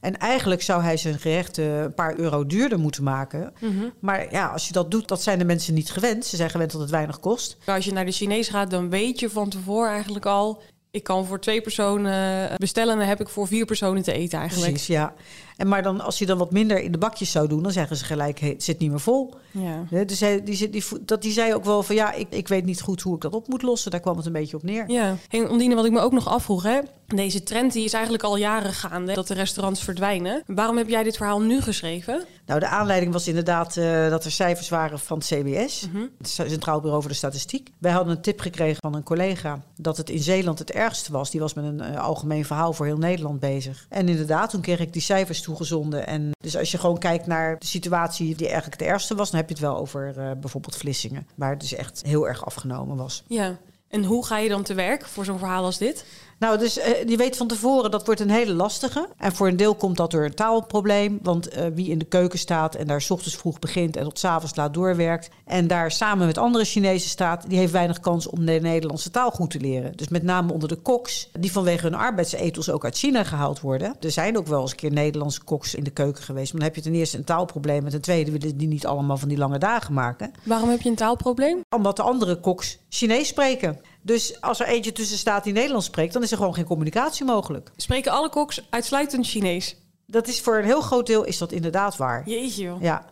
En 0.00 0.18
eigenlijk 0.18 0.62
zou 0.62 0.82
hij 0.82 0.96
zijn 0.96 1.18
gerechten 1.18 1.64
een 1.64 1.94
paar 1.94 2.18
euro 2.18 2.46
duurder 2.46 2.78
moeten 2.78 3.02
maken. 3.02 3.52
Maar 4.00 4.32
ja, 4.32 4.46
als 4.46 4.66
je 4.66 4.72
dat 4.72 4.90
doet, 4.90 5.08
dat 5.08 5.22
zijn 5.22 5.38
de 5.38 5.44
mensen 5.44 5.74
niet 5.74 5.90
gewend. 5.90 6.24
Ze 6.24 6.36
zijn 6.36 6.50
gewend 6.50 6.72
dat 6.72 6.80
het 6.80 6.90
weinig 6.90 7.20
kost. 7.20 7.56
Als 7.66 7.84
je 7.84 7.92
naar 7.92 8.04
de 8.04 8.12
Chinees 8.12 8.48
gaat, 8.48 8.70
dan 8.70 8.90
weet 8.90 9.20
je 9.20 9.30
van 9.30 9.48
tevoren 9.48 9.90
eigenlijk 9.90 10.26
al... 10.26 10.62
ik 10.90 11.02
kan 11.02 11.26
voor 11.26 11.40
twee 11.40 11.60
personen 11.60 12.50
bestellen 12.56 12.92
en 12.92 12.98
dan 12.98 13.08
heb 13.08 13.20
ik 13.20 13.28
voor 13.28 13.46
vier 13.46 13.64
personen 13.64 14.02
te 14.02 14.12
eten 14.12 14.38
eigenlijk. 14.38 14.70
Precies, 14.70 14.94
ja. 14.94 15.14
En 15.56 15.68
maar 15.68 15.82
dan, 15.82 16.00
als 16.00 16.18
je 16.18 16.26
dan 16.26 16.38
wat 16.38 16.52
minder 16.52 16.82
in 16.82 16.92
de 16.92 16.98
bakjes 16.98 17.30
zou 17.30 17.48
doen, 17.48 17.62
dan 17.62 17.72
zeggen 17.72 17.96
ze 17.96 18.04
gelijk: 18.04 18.40
hey, 18.40 18.48
het 18.48 18.62
zit 18.62 18.78
niet 18.78 18.90
meer 18.90 19.00
vol. 19.00 19.34
Ja. 19.50 20.04
Dus 20.04 20.20
hij, 20.20 20.42
die, 20.42 20.70
die, 20.70 20.84
dat, 21.00 21.22
die 21.22 21.32
zei 21.32 21.54
ook 21.54 21.64
wel 21.64 21.82
van 21.82 21.94
ja, 21.94 22.12
ik, 22.12 22.26
ik 22.30 22.48
weet 22.48 22.64
niet 22.64 22.80
goed 22.80 23.00
hoe 23.00 23.14
ik 23.14 23.20
dat 23.20 23.34
op 23.34 23.48
moet 23.48 23.62
lossen. 23.62 23.90
Daar 23.90 24.00
kwam 24.00 24.16
het 24.16 24.26
een 24.26 24.32
beetje 24.32 24.56
op 24.56 24.62
neer. 24.62 24.90
Ja, 24.90 25.16
en 25.28 25.48
Ondine, 25.50 25.74
wat 25.74 25.84
ik 25.84 25.92
me 25.92 26.00
ook 26.00 26.12
nog 26.12 26.28
afvroeg, 26.28 26.62
hè? 26.62 26.78
deze 27.06 27.42
trend 27.42 27.72
die 27.72 27.84
is 27.84 27.92
eigenlijk 27.92 28.24
al 28.24 28.36
jaren 28.36 28.72
gaande, 28.72 29.14
dat 29.14 29.26
de 29.26 29.34
restaurants 29.34 29.82
verdwijnen. 29.82 30.42
Waarom 30.46 30.76
heb 30.76 30.88
jij 30.88 31.02
dit 31.02 31.16
verhaal 31.16 31.40
nu 31.40 31.60
geschreven? 31.60 32.24
Nou, 32.46 32.60
de 32.60 32.66
aanleiding 32.66 33.12
was 33.12 33.28
inderdaad 33.28 33.76
eh, 33.76 34.08
dat 34.10 34.24
er 34.24 34.30
cijfers 34.30 34.68
waren 34.68 34.98
van 34.98 35.18
het 35.18 35.26
CBS, 35.26 35.86
Mhm. 35.92 36.04
het 36.18 36.28
Centraal 36.28 36.80
Bureau 36.80 37.00
voor 37.02 37.10
de 37.10 37.16
Statistiek. 37.16 37.70
Wij 37.78 37.92
hadden 37.92 38.16
een 38.16 38.22
tip 38.22 38.40
gekregen 38.40 38.76
van 38.80 38.94
een 38.94 39.02
collega 39.02 39.62
dat 39.76 39.96
het 39.96 40.10
in 40.10 40.22
Zeeland 40.22 40.58
het 40.58 40.70
ergste 40.70 41.12
was. 41.12 41.30
Die 41.30 41.40
was 41.40 41.54
met 41.54 41.64
een 41.64 41.80
eh, 41.80 42.00
algemeen 42.04 42.44
verhaal 42.44 42.72
voor 42.72 42.86
heel 42.86 42.98
Nederland 42.98 43.40
bezig. 43.40 43.86
En 43.88 44.08
inderdaad, 44.08 44.50
toen 44.50 44.60
kreeg 44.60 44.80
ik 44.80 44.92
die 44.92 45.02
cijfers 45.02 45.42
toegezonden. 45.44 46.06
En 46.06 46.30
dus 46.40 46.56
als 46.56 46.70
je 46.70 46.78
gewoon 46.78 46.98
kijkt 46.98 47.26
naar 47.26 47.58
de 47.58 47.66
situatie 47.66 48.34
die 48.34 48.46
eigenlijk 48.46 48.80
het 48.80 48.88
ergste 48.88 49.14
was, 49.14 49.30
dan 49.30 49.40
heb 49.40 49.48
je 49.48 49.54
het 49.54 49.64
wel 49.64 49.76
over 49.76 50.14
eh, 50.18 50.30
bijvoorbeeld 50.40 50.76
Vlissingen, 50.76 51.26
waar 51.34 51.50
het 51.50 51.60
dus 51.60 51.74
echt 51.74 52.02
heel 52.06 52.28
erg 52.28 52.44
afgenomen 52.44 52.96
was. 52.96 53.22
Ja. 53.26 53.56
En 53.88 54.04
hoe 54.04 54.26
ga 54.26 54.38
je 54.38 54.48
dan 54.48 54.62
te 54.62 54.74
werk 54.74 55.06
voor 55.06 55.24
zo'n 55.24 55.38
verhaal 55.38 55.64
als 55.64 55.78
dit? 55.78 56.04
Nou, 56.38 56.58
dus 56.58 56.78
eh, 56.78 57.08
je 57.08 57.16
weet 57.16 57.36
van 57.36 57.46
tevoren 57.46 57.90
dat 57.90 58.06
wordt 58.06 58.20
een 58.20 58.30
hele 58.30 58.54
lastige. 58.54 59.08
En 59.16 59.32
voor 59.32 59.48
een 59.48 59.56
deel 59.56 59.74
komt 59.74 59.96
dat 59.96 60.10
door 60.10 60.24
een 60.24 60.34
taalprobleem. 60.34 61.18
Want 61.22 61.48
eh, 61.48 61.66
wie 61.74 61.88
in 61.88 61.98
de 61.98 62.04
keuken 62.04 62.38
staat 62.38 62.74
en 62.74 62.86
daar 62.86 63.00
's 63.00 63.10
ochtends 63.10 63.36
vroeg 63.36 63.58
begint 63.58 63.96
en 63.96 64.04
tot 64.04 64.18
's 64.18 64.24
avonds 64.24 64.56
laat 64.56 64.74
doorwerkt. 64.74 65.28
En 65.44 65.66
daar 65.66 65.90
samen 65.90 66.26
met 66.26 66.38
andere 66.38 66.64
Chinezen 66.64 67.10
staat, 67.10 67.48
die 67.48 67.58
heeft 67.58 67.72
weinig 67.72 68.00
kans 68.00 68.26
om 68.26 68.44
de 68.44 68.58
Nederlandse 68.62 69.10
taal 69.10 69.30
goed 69.30 69.50
te 69.50 69.60
leren. 69.60 69.96
Dus 69.96 70.08
met 70.08 70.22
name 70.22 70.52
onder 70.52 70.68
de 70.68 70.76
koks, 70.76 71.30
die 71.32 71.52
vanwege 71.52 71.82
hun 71.82 71.94
arbeidsethos 71.94 72.70
ook 72.70 72.84
uit 72.84 72.96
China 72.98 73.24
gehaald 73.24 73.60
worden. 73.60 73.96
Er 74.00 74.10
zijn 74.10 74.38
ook 74.38 74.46
wel 74.46 74.60
eens 74.60 74.70
een 74.70 74.76
keer 74.76 74.92
Nederlandse 74.92 75.42
koks 75.44 75.74
in 75.74 75.84
de 75.84 75.90
keuken 75.90 76.22
geweest. 76.22 76.52
Maar 76.52 76.60
dan 76.60 76.70
heb 76.70 76.76
je 76.76 76.90
ten 76.90 76.94
eerste 76.98 77.16
een 77.16 77.24
taalprobleem. 77.24 77.84
En 77.84 77.90
ten 77.90 78.00
tweede 78.00 78.30
willen 78.30 78.56
die 78.56 78.68
niet 78.68 78.86
allemaal 78.86 79.16
van 79.16 79.28
die 79.28 79.38
lange 79.38 79.58
dagen 79.58 79.94
maken 79.94 80.32
Waarom 80.42 80.68
heb 80.68 80.80
je 80.80 80.88
een 80.88 80.94
taalprobleem? 80.94 81.60
omdat 81.76 81.96
de 81.96 82.02
andere 82.02 82.40
koks 82.40 82.78
Chinees 82.88 83.28
spreken. 83.28 83.80
Dus 84.04 84.40
als 84.40 84.60
er 84.60 84.66
eentje 84.66 84.92
tussen 84.92 85.18
staat 85.18 85.44
die 85.44 85.52
Nederlands 85.52 85.86
spreekt, 85.86 86.12
dan 86.12 86.22
is 86.22 86.30
er 86.30 86.36
gewoon 86.36 86.54
geen 86.54 86.64
communicatie 86.64 87.24
mogelijk. 87.24 87.70
Spreken 87.76 88.12
alle 88.12 88.28
koks 88.28 88.66
uitsluitend 88.70 89.26
Chinees? 89.26 89.76
Dat 90.06 90.28
is 90.28 90.40
voor 90.40 90.58
een 90.58 90.64
heel 90.64 90.80
groot 90.80 91.06
deel 91.06 91.24
is 91.24 91.38
dat 91.38 91.52
inderdaad 91.52 91.96
waar. 91.96 92.28
Jeetje 92.28 92.62
joh. 92.62 92.82
Ja. 92.82 93.04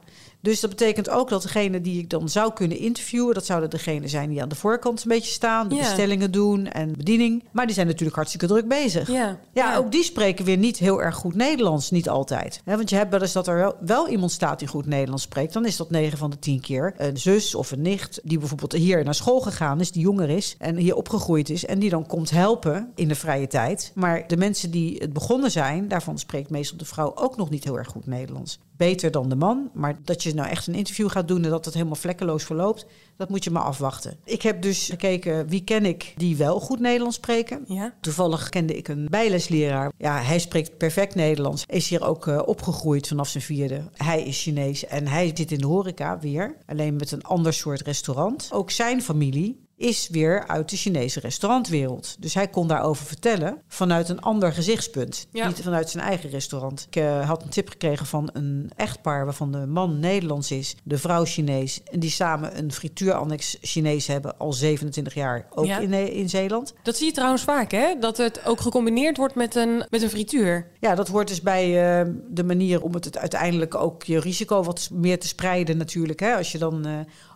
Dus 0.43 0.61
dat 0.61 0.71
betekent 0.71 1.11
ook 1.11 1.29
dat 1.29 1.43
degene 1.43 1.81
die 1.81 1.99
ik 1.99 2.11
dan 2.11 2.29
zou 2.29 2.53
kunnen 2.53 2.79
interviewen, 2.79 3.35
dat 3.35 3.47
zouden 3.47 3.71
degenen 3.71 4.09
zijn 4.09 4.29
die 4.31 4.43
aan 4.43 4.49
de 4.49 4.55
voorkant 4.55 5.03
een 5.03 5.09
beetje 5.09 5.33
staan, 5.33 5.69
de 5.69 5.75
Ja. 5.75 5.81
bestellingen 5.81 6.31
doen 6.31 6.67
en 6.67 6.97
bediening. 6.97 7.45
Maar 7.53 7.67
die 7.67 7.75
zijn 7.75 7.87
natuurlijk 7.87 8.17
hartstikke 8.17 8.47
druk 8.47 8.69
bezig. 8.69 9.09
Ja. 9.11 9.39
Ja, 9.53 9.77
ook 9.77 9.93
die 9.93 10.03
spreken 10.05 10.45
weer 10.45 10.57
niet 10.57 10.79
heel 10.79 11.03
erg 11.03 11.15
goed 11.15 11.35
Nederlands, 11.35 11.91
niet 11.91 12.09
altijd. 12.09 12.61
Want 12.65 12.91
je 12.91 12.97
hebt 12.97 13.11
wel 13.11 13.21
eens 13.21 13.33
dat 13.33 13.47
er 13.47 13.57
wel, 13.57 13.75
wel 13.81 14.09
iemand 14.09 14.33
staat 14.33 14.59
die 14.59 14.69
goed 14.69 14.87
Nederlands 14.87 15.23
spreekt. 15.23 15.53
Dan 15.53 15.67
is 15.67 15.77
dat 15.77 15.91
9 15.91 16.19
van 16.19 16.31
de 16.31 16.39
10 16.39 16.61
keer 16.61 16.95
een 16.97 17.17
zus 17.19 17.55
of 17.55 17.71
een 17.71 17.83
nicht 17.83 18.21
die 18.25 18.39
bijvoorbeeld 18.39 18.73
hier 18.73 19.05
naar 19.05 19.15
school 19.15 19.41
gegaan 19.41 19.81
is, 19.81 19.93
die 19.93 20.03
jonger 20.03 20.31
is 20.31 20.57
en 20.59 20.77
hier 20.77 20.95
opgegroeid 20.97 21.51
is 21.51 21.65
en 21.67 21.79
die 21.79 21.91
dan 21.91 22.07
komt 22.07 22.31
helpen 22.31 22.93
in 22.95 23.09
de 23.09 23.15
vrije 23.15 23.47
tijd. 23.47 23.93
Maar 23.95 24.25
de 24.27 24.37
mensen 24.37 24.71
die 24.71 24.97
het 24.99 25.13
begonnen 25.13 25.51
zijn, 25.51 25.89
daarvan 25.89 26.19
spreekt 26.19 26.51
meestal 26.51 26.79
de 26.79 26.85
vrouw 26.85 27.13
ook 27.15 27.37
nog 27.37 27.51
niet 27.51 27.65
heel 27.65 27.79
erg 27.79 27.89
goed 27.89 28.07
Nederlands. 28.07 28.59
Beter 28.77 29.11
dan 29.11 29.29
de 29.29 29.37
man, 29.37 29.71
maar 29.75 29.97
Dat 30.05 30.23
je 30.33 30.41
nou 30.41 30.51
echt 30.51 30.67
een 30.67 30.75
interview 30.75 31.11
gaat 31.11 31.29
doen 31.29 31.45
en 31.45 31.51
dat 31.51 31.65
het 31.65 31.75
helemaal 31.75 31.97
vlekkeloos 31.97 32.45
verloopt, 32.45 32.87
dat 33.17 33.29
moet 33.29 33.45
je 33.45 33.51
maar 33.51 33.63
afwachten. 33.63 34.17
Ik 34.25 34.43
heb 34.43 34.63
dus 34.63 34.87
gekeken 34.87 35.49
wie 35.49 35.65
ken 35.65 35.85
ik 35.85 36.15
die 36.17 36.37
wel 36.37 36.61
goed 36.61 36.81
Nederlands 36.81 37.17
spreken. 37.17 37.65
Ja. 37.67 37.95
Toevallig 38.01 38.49
kende 38.49 38.77
ik 38.77 38.89
een 38.89 39.07
bijlesleraar. 39.11 39.93
Ja, 39.99 40.21
hij 40.21 40.39
spreekt 40.39 40.77
perfect 40.77 41.15
Nederlands. 41.15 41.65
Is 41.67 41.89
hier 41.89 42.05
ook 42.05 42.27
uh, 42.27 42.43
opgegroeid 42.45 43.09
vanaf 43.09 43.29
zijn 43.29 43.43
vierde. 43.43 43.83
Hij 43.93 44.23
is 44.23 44.43
Chinees 44.43 44.87
en 44.87 45.07
hij 45.07 45.33
zit 45.35 45.51
in 45.53 45.59
de 45.59 45.67
horeca 45.67 46.19
weer. 46.19 46.57
Alleen 46.67 46.97
met 46.97 47.13
een 47.13 47.23
ander 47.23 47.53
soort 47.53 47.81
restaurant. 47.81 48.49
Ook 48.53 48.71
zijn 48.71 49.03
familie 49.03 49.62
is 49.83 50.09
weer 50.11 50.47
uit 50.47 50.71
de 50.71 50.77
Chinese 50.77 51.21
restaurantwereld. 51.21 52.17
Dus 52.19 52.35
hij 52.35 52.49
kon 52.49 52.69
daarover 52.69 53.07
vertellen 53.07 53.63
vanuit 53.69 54.09
een 54.09 54.21
ander 54.21 54.53
gezichtspunt. 54.53 55.27
Ja. 55.33 55.47
Niet 55.47 55.61
vanuit 55.63 55.91
zijn 55.91 56.05
eigen 56.05 56.31
restaurant. 56.31 56.87
Ik 56.91 56.97
uh, 57.03 57.29
had 57.29 57.43
een 57.43 57.49
tip 57.49 57.69
gekregen 57.69 58.07
van 58.07 58.31
een 58.33 58.71
echtpaar 58.77 59.25
waarvan 59.25 59.53
de 59.53 59.67
man 59.67 59.99
Nederlands 60.01 60.51
is, 60.51 60.77
de 60.83 60.99
vrouw 60.99 61.25
Chinees. 61.25 61.83
En 61.83 62.01
die 62.01 62.11
samen 62.11 62.59
een 62.59 62.73
frituurannex 62.73 63.57
Chinees 63.61 64.07
hebben 64.07 64.39
al 64.39 64.53
27 64.53 65.15
jaar, 65.15 65.47
ook 65.51 65.67
Ja. 65.67 65.79
in, 65.79 65.93
in 65.93 66.29
Zeeland. 66.29 66.75
Dat 66.83 66.97
zie 66.97 67.07
je 67.07 67.13
trouwens 67.13 67.43
vaak, 67.43 67.71
hè? 67.71 67.99
Dat 68.01 68.17
het 68.17 68.47
ook 68.47 68.61
gecombineerd 68.61 69.17
wordt 69.17 69.35
met 69.35 69.55
een, 69.55 69.85
met 69.91 70.03
een 70.03 70.11
frituur. 70.11 70.71
Ja, 70.81 70.95
dat 70.95 71.09
hoort 71.09 71.29
dus 71.29 71.41
bij 71.41 71.65
eh, 72.01 72.09
de 72.29 72.45
manier 72.45 72.83
om 72.83 72.95
het, 72.95 73.05
het 73.05 73.19
uiteindelijk 73.19 73.75
ook 73.75 74.03
je 74.03 74.21
risico 74.21 74.63
wat 74.63 74.89
meer 74.93 75.21
te 75.21 75.27
spreiden 75.27 75.77
natuurlijk. 75.77 76.21
Hè. 76.21 76.37
Als 76.37 76.53
je 76.53 76.59
dan 76.59 76.87
eh, 76.87 76.93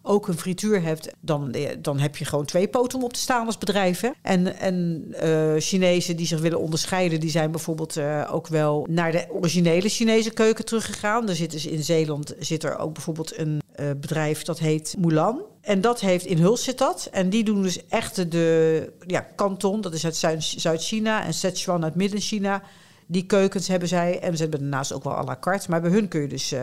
ook 0.07 0.29
een 0.29 0.39
frituur 0.39 0.83
hebt, 0.83 1.09
dan, 1.21 1.53
eh, 1.53 1.77
dan 1.79 1.99
heb 1.99 2.17
je 2.17 2.25
gewoon 2.25 2.45
twee 2.45 2.69
poten 2.69 2.99
om 2.99 3.05
op 3.05 3.13
te 3.13 3.21
staan 3.21 3.47
als 3.47 3.59
bedrijf. 3.59 4.01
Hè. 4.01 4.11
En, 4.23 4.59
en 4.59 5.07
eh, 5.13 5.55
Chinezen 5.59 6.17
die 6.17 6.27
zich 6.27 6.41
willen 6.41 6.61
onderscheiden, 6.61 7.21
die 7.21 7.31
zijn 7.31 7.51
bijvoorbeeld 7.51 7.97
eh, 7.97 8.29
ook 8.31 8.47
wel 8.47 8.87
naar 8.91 9.13
de 9.13 9.27
originele 9.31 9.89
Chinese 9.89 10.31
keuken 10.31 10.65
teruggegaan. 10.65 11.29
Er 11.29 11.37
zit 11.37 11.51
dus 11.51 11.67
in 11.67 11.85
Zeeland 11.85 12.35
zit 12.39 12.65
er 12.65 12.79
ook 12.79 12.93
bijvoorbeeld 12.93 13.39
een 13.39 13.61
bedrijf 13.77 14.43
dat 14.43 14.59
heet 14.59 14.95
Mulan. 14.99 15.43
En 15.61 15.81
dat 15.81 16.01
heeft 16.01 16.27
in 16.27 16.39
Huls 16.39 16.65
zit 16.65 16.79
dat. 16.79 17.09
En 17.13 17.31
die 17.31 17.45
doen 17.45 17.63
dus 17.63 17.87
echt 17.87 18.31
de 18.31 18.93
ja, 19.07 19.27
Canton, 19.37 19.81
dat 19.81 19.95
is 19.95 20.05
uit 20.05 20.17
Zuid- 20.17 20.55
Zuid-China, 20.57 21.25
en 21.25 21.35
Sichuan 21.35 21.85
uit 21.85 21.95
Midden-China. 21.95 22.63
Die 23.07 23.27
keukens 23.27 23.69
hebben 23.69 23.89
zij. 23.89 24.21
En 24.21 24.37
ze 24.37 24.43
hebben 24.43 24.61
daarnaast 24.61 24.93
ook 24.93 25.05
wel 25.05 25.17
à 25.17 25.25
la 25.25 25.37
carte. 25.41 25.71
Maar 25.71 25.81
bij 25.81 25.91
hun 25.91 26.09
kun 26.09 26.21
je 26.21 26.29
dus 26.29 26.55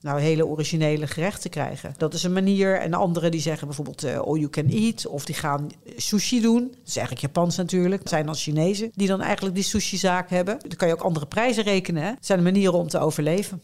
nou, 0.00 0.20
hele 0.20 0.46
originele 0.46 1.06
gerechten 1.06 1.50
krijgen. 1.50 1.94
Dat 1.96 2.14
is 2.14 2.22
een 2.22 2.32
manier. 2.32 2.80
En 2.80 2.94
anderen 2.94 3.30
die 3.30 3.40
zeggen 3.40 3.66
bijvoorbeeld 3.66 4.04
eh, 4.04 4.18
all 4.18 4.38
you 4.38 4.48
can 4.48 4.68
eat. 4.68 5.06
Of 5.06 5.24
die 5.24 5.34
gaan 5.34 5.68
sushi 5.96 6.40
doen. 6.40 6.60
Dat 6.60 6.86
is 6.86 6.96
eigenlijk 6.96 7.26
Japans 7.26 7.56
natuurlijk. 7.56 8.00
Het 8.00 8.08
zijn 8.08 8.26
dan 8.26 8.34
Chinezen 8.34 8.90
die 8.94 9.08
dan 9.08 9.20
eigenlijk 9.20 9.54
die 9.54 9.64
sushi-zaak 9.64 10.30
hebben. 10.30 10.58
Dan 10.60 10.76
kan 10.76 10.88
je 10.88 10.94
ook 10.94 11.00
andere 11.00 11.26
prijzen 11.26 11.64
rekenen. 11.64 12.02
Hè? 12.02 12.08
Het 12.08 12.26
zijn 12.26 12.42
manieren 12.42 12.78
om 12.78 12.88
te 12.88 12.98
overleven. 12.98 13.62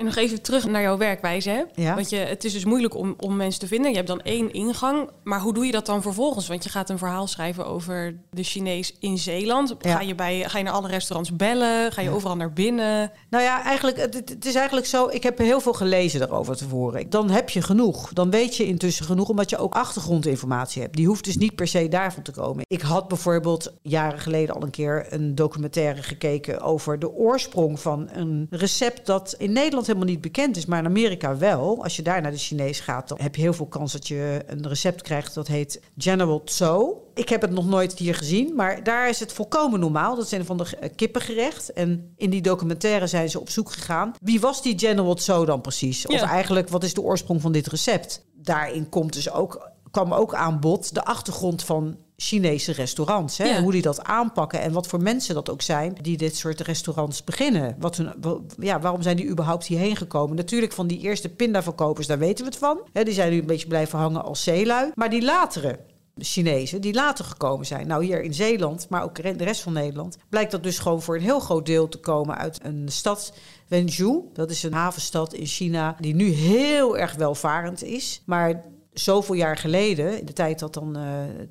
En 0.00 0.06
nog 0.06 0.16
even 0.16 0.42
terug 0.42 0.66
naar 0.66 0.82
jouw 0.82 0.96
werkwijze. 0.96 1.50
Hè? 1.50 1.62
Ja. 1.82 1.94
Want 1.94 2.10
je, 2.10 2.16
het 2.16 2.44
is 2.44 2.52
dus 2.52 2.64
moeilijk 2.64 2.94
om, 2.96 3.14
om 3.18 3.36
mensen 3.36 3.60
te 3.60 3.66
vinden. 3.66 3.90
Je 3.90 3.96
hebt 3.96 4.08
dan 4.08 4.20
één 4.20 4.52
ingang. 4.52 5.10
Maar 5.24 5.40
hoe 5.40 5.54
doe 5.54 5.66
je 5.66 5.72
dat 5.72 5.86
dan 5.86 6.02
vervolgens? 6.02 6.48
Want 6.48 6.64
je 6.64 6.70
gaat 6.70 6.90
een 6.90 6.98
verhaal 6.98 7.26
schrijven 7.26 7.66
over 7.66 8.20
de 8.30 8.42
Chinees 8.42 8.96
in 9.00 9.18
Zeeland. 9.18 9.74
Ja. 9.80 9.92
Ga, 9.94 10.00
je 10.00 10.14
bij, 10.14 10.48
ga 10.48 10.58
je 10.58 10.64
naar 10.64 10.72
alle 10.72 10.88
restaurants 10.88 11.36
bellen? 11.36 11.92
Ga 11.92 12.00
je 12.00 12.08
Ja. 12.08 12.14
overal 12.14 12.36
naar 12.36 12.52
binnen? 12.52 13.12
Nou 13.30 13.44
ja, 13.44 13.64
eigenlijk, 13.64 13.96
het, 13.96 14.14
het- 14.14 14.28
het 14.28 14.46
is 14.46 14.54
eigenlijk 14.54 14.86
zo. 14.86 15.08
Ik 15.08 15.22
heb 15.22 15.38
heel 15.38 15.60
veel 15.60 15.72
gelezen 15.72 16.20
daarover 16.20 16.56
tevoren. 16.56 17.10
Dan 17.10 17.30
heb 17.30 17.48
je 17.50 17.62
genoeg. 17.62 18.12
Dan 18.12 18.30
weet 18.30 18.56
je 18.56 18.66
intussen 18.66 19.04
genoeg, 19.04 19.28
omdat 19.28 19.50
je 19.50 19.58
ook 19.58 19.74
achtergrondinformatie 19.74 20.82
hebt. 20.82 20.96
Die 20.96 21.06
hoeft 21.06 21.24
dus 21.24 21.36
niet 21.36 21.54
per 21.54 21.68
se 21.68 21.88
daarvan 21.88 22.22
te 22.22 22.32
komen. 22.32 22.64
Ik 22.66 22.80
had 22.80 23.08
bijvoorbeeld 23.08 23.72
jaren 23.82 24.18
geleden 24.18 24.54
al 24.54 24.62
een 24.62 24.70
keer 24.70 25.06
een 25.10 25.34
documentaire 25.34 26.02
gekeken 26.02 26.60
over 26.60 26.98
de 26.98 27.10
oorsprong 27.12 27.80
van 27.80 28.08
een 28.12 28.46
recept 28.50 29.06
dat 29.06 29.34
in 29.38 29.52
Nederland 29.52 29.86
helemaal 29.92 30.08
niet 30.08 30.20
bekend 30.20 30.56
is, 30.56 30.66
maar 30.66 30.78
in 30.78 30.86
Amerika 30.86 31.36
wel. 31.36 31.82
Als 31.82 31.96
je 31.96 32.02
daar 32.02 32.22
naar 32.22 32.30
de 32.30 32.36
Chinees 32.38 32.80
gaat, 32.80 33.08
dan 33.08 33.18
heb 33.20 33.34
je 33.34 33.42
heel 33.42 33.52
veel 33.52 33.66
kans 33.66 33.92
dat 33.92 34.08
je 34.08 34.42
een 34.46 34.68
recept 34.68 35.02
krijgt 35.02 35.34
dat 35.34 35.46
heet 35.46 35.80
General 35.96 36.44
Tso. 36.44 37.02
Ik 37.14 37.28
heb 37.28 37.40
het 37.40 37.50
nog 37.50 37.66
nooit 37.66 37.98
hier 37.98 38.14
gezien, 38.14 38.54
maar 38.54 38.82
daar 38.84 39.08
is 39.08 39.20
het 39.20 39.32
volkomen 39.32 39.80
normaal. 39.80 40.16
Dat 40.16 40.24
is 40.24 40.32
een 40.32 40.44
van 40.44 40.56
de 40.56 40.76
eh, 40.80 40.90
kippengerecht. 40.96 41.72
En 41.72 42.12
in 42.16 42.30
die 42.30 42.42
documentaire 42.42 43.06
zijn 43.06 43.30
ze 43.30 43.40
op 43.40 43.50
zoek 43.50 43.72
gegaan. 43.72 44.14
Wie 44.20 44.40
was 44.40 44.62
die 44.62 44.78
General 44.78 45.14
Tso 45.14 45.44
dan 45.44 45.60
precies? 45.60 46.06
Of 46.06 46.14
Ja. 46.20 46.28
eigenlijk, 46.28 46.68
wat 46.68 46.84
is 46.84 46.94
de 46.94 47.02
oorsprong 47.02 47.40
van 47.40 47.52
dit 47.52 47.66
recept? 47.66 48.24
Daarin 48.34 48.88
komt 48.88 49.12
dus 49.12 49.30
ook, 49.30 49.70
kwam 49.90 50.12
ook 50.14 50.34
aan 50.34 50.60
bod 50.60 50.94
de 50.94 51.04
achtergrond 51.04 51.64
van 51.64 51.96
Chinese 52.22 52.72
restaurants. 52.72 53.38
Hè? 53.38 53.44
Ja. 53.44 53.62
Hoe 53.62 53.72
die 53.72 53.82
dat 53.82 54.04
aanpakken 54.04 54.60
en 54.60 54.72
wat 54.72 54.86
voor 54.86 55.02
mensen 55.02 55.34
dat 55.34 55.50
ook 55.50 55.62
zijn 55.62 55.96
die 56.00 56.16
dit 56.16 56.36
soort 56.36 56.60
restaurants 56.60 57.24
beginnen. 57.24 57.76
Wat 57.78 57.96
hun, 57.96 58.12
ja, 58.58 58.80
waarom 58.80 59.02
zijn 59.02 59.16
die 59.16 59.28
überhaupt 59.28 59.66
hierheen 59.66 59.96
gekomen? 59.96 60.36
Natuurlijk 60.36 60.72
van 60.72 60.86
die 60.86 60.98
eerste 60.98 61.28
pindaverkopers, 61.28 62.06
daar 62.06 62.18
weten 62.18 62.44
we 62.44 62.50
het 62.50 62.58
van. 62.58 62.80
Hè, 62.92 63.04
die 63.04 63.14
zijn 63.14 63.32
nu 63.32 63.38
een 63.38 63.46
beetje 63.46 63.66
blijven 63.66 63.98
hangen 63.98 64.24
als 64.24 64.42
zeelui. 64.42 64.90
Maar 64.94 65.10
die 65.10 65.22
latere 65.22 65.78
Chinezen 66.18 66.80
die 66.80 66.94
later 66.94 67.24
gekomen 67.24 67.66
zijn. 67.66 67.86
Nou, 67.86 68.04
hier 68.04 68.22
in 68.22 68.34
Zeeland, 68.34 68.86
maar 68.88 69.02
ook 69.02 69.14
de 69.22 69.44
rest 69.44 69.60
van 69.60 69.72
Nederland, 69.72 70.18
blijkt 70.28 70.50
dat 70.50 70.62
dus 70.62 70.78
gewoon 70.78 71.02
voor 71.02 71.16
een 71.16 71.22
heel 71.22 71.40
groot 71.40 71.66
deel 71.66 71.88
te 71.88 71.98
komen 71.98 72.36
uit 72.36 72.58
een 72.62 72.88
stad, 72.88 73.32
Wenzhou. 73.68 74.24
Dat 74.32 74.50
is 74.50 74.62
een 74.62 74.72
havenstad 74.72 75.34
in 75.34 75.46
China 75.46 75.96
die 76.00 76.14
nu 76.14 76.28
heel 76.28 76.98
erg 76.98 77.14
welvarend 77.14 77.82
is. 77.82 78.22
Maar 78.26 78.64
zoveel 79.00 79.34
jaar 79.34 79.56
geleden, 79.56 80.18
in 80.18 80.24
de 80.26 80.32
tijd 80.32 80.58
dat 80.58 80.74
dan 80.74 80.96
eh, 80.96 81.02